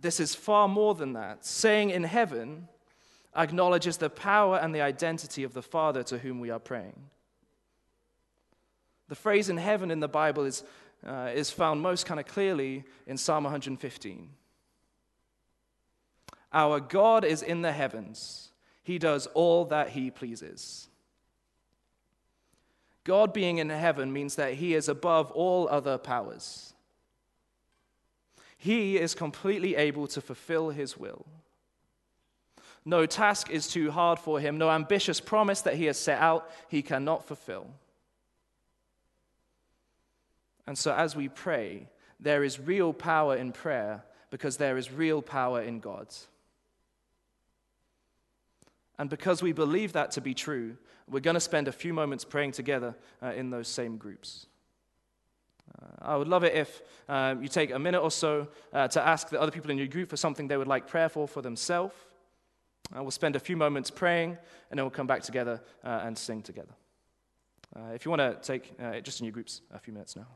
This 0.00 0.18
is 0.18 0.34
far 0.34 0.66
more 0.66 0.94
than 0.94 1.12
that. 1.12 1.44
Saying 1.44 1.90
in 1.90 2.02
heaven 2.02 2.68
acknowledges 3.36 3.96
the 3.98 4.10
power 4.10 4.58
and 4.58 4.74
the 4.74 4.80
identity 4.80 5.44
of 5.44 5.54
the 5.54 5.62
Father 5.62 6.02
to 6.04 6.18
whom 6.18 6.40
we 6.40 6.50
are 6.50 6.58
praying. 6.58 7.10
The 9.12 9.16
phrase 9.16 9.50
in 9.50 9.58
heaven 9.58 9.90
in 9.90 10.00
the 10.00 10.08
Bible 10.08 10.44
is, 10.46 10.64
uh, 11.06 11.28
is 11.34 11.50
found 11.50 11.82
most 11.82 12.06
kind 12.06 12.18
of 12.18 12.24
clearly 12.24 12.84
in 13.06 13.18
Psalm 13.18 13.44
115. 13.44 14.30
Our 16.50 16.80
God 16.80 17.22
is 17.22 17.42
in 17.42 17.60
the 17.60 17.72
heavens, 17.72 18.52
He 18.82 18.98
does 18.98 19.26
all 19.34 19.66
that 19.66 19.90
He 19.90 20.10
pleases. 20.10 20.88
God 23.04 23.34
being 23.34 23.58
in 23.58 23.68
heaven 23.68 24.14
means 24.14 24.36
that 24.36 24.54
He 24.54 24.72
is 24.72 24.88
above 24.88 25.30
all 25.32 25.68
other 25.68 25.98
powers. 25.98 26.72
He 28.56 28.96
is 28.96 29.14
completely 29.14 29.76
able 29.76 30.06
to 30.06 30.22
fulfill 30.22 30.70
His 30.70 30.96
will. 30.96 31.26
No 32.86 33.04
task 33.04 33.50
is 33.50 33.68
too 33.68 33.90
hard 33.90 34.18
for 34.18 34.40
Him, 34.40 34.56
no 34.56 34.70
ambitious 34.70 35.20
promise 35.20 35.60
that 35.60 35.74
He 35.74 35.84
has 35.84 35.98
set 35.98 36.18
out, 36.18 36.50
He 36.70 36.80
cannot 36.80 37.26
fulfill. 37.26 37.74
And 40.66 40.78
so, 40.78 40.94
as 40.94 41.16
we 41.16 41.28
pray, 41.28 41.88
there 42.20 42.44
is 42.44 42.60
real 42.60 42.92
power 42.92 43.36
in 43.36 43.52
prayer 43.52 44.04
because 44.30 44.56
there 44.56 44.78
is 44.78 44.92
real 44.92 45.20
power 45.20 45.60
in 45.60 45.80
God. 45.80 46.08
And 48.98 49.10
because 49.10 49.42
we 49.42 49.52
believe 49.52 49.94
that 49.94 50.12
to 50.12 50.20
be 50.20 50.34
true, 50.34 50.76
we're 51.08 51.20
going 51.20 51.34
to 51.34 51.40
spend 51.40 51.66
a 51.66 51.72
few 51.72 51.92
moments 51.92 52.24
praying 52.24 52.52
together 52.52 52.94
uh, 53.22 53.32
in 53.32 53.50
those 53.50 53.68
same 53.68 53.96
groups. 53.96 54.46
Uh, 55.80 55.86
I 56.00 56.16
would 56.16 56.28
love 56.28 56.44
it 56.44 56.54
if 56.54 56.82
um, 57.08 57.42
you 57.42 57.48
take 57.48 57.72
a 57.72 57.78
minute 57.78 58.00
or 58.00 58.10
so 58.10 58.48
uh, 58.72 58.88
to 58.88 59.06
ask 59.06 59.28
the 59.28 59.40
other 59.40 59.50
people 59.50 59.70
in 59.70 59.78
your 59.78 59.86
group 59.86 60.08
for 60.08 60.16
something 60.16 60.46
they 60.46 60.56
would 60.56 60.68
like 60.68 60.86
prayer 60.86 61.08
for 61.08 61.26
for 61.26 61.42
themselves. 61.42 61.94
Uh, 62.96 63.02
we'll 63.02 63.10
spend 63.10 63.36
a 63.36 63.40
few 63.40 63.56
moments 63.56 63.90
praying, 63.90 64.36
and 64.70 64.78
then 64.78 64.84
we'll 64.84 64.90
come 64.90 65.06
back 65.06 65.22
together 65.22 65.60
uh, 65.82 66.00
and 66.04 66.16
sing 66.16 66.42
together. 66.42 66.74
Uh, 67.74 67.92
if 67.94 68.04
you 68.04 68.10
want 68.10 68.20
to 68.20 68.38
take 68.42 68.76
just 69.02 69.20
in 69.20 69.26
your 69.26 69.32
groups 69.32 69.62
a 69.72 69.78
few 69.78 69.92
minutes 69.92 70.14
now. 70.14 70.26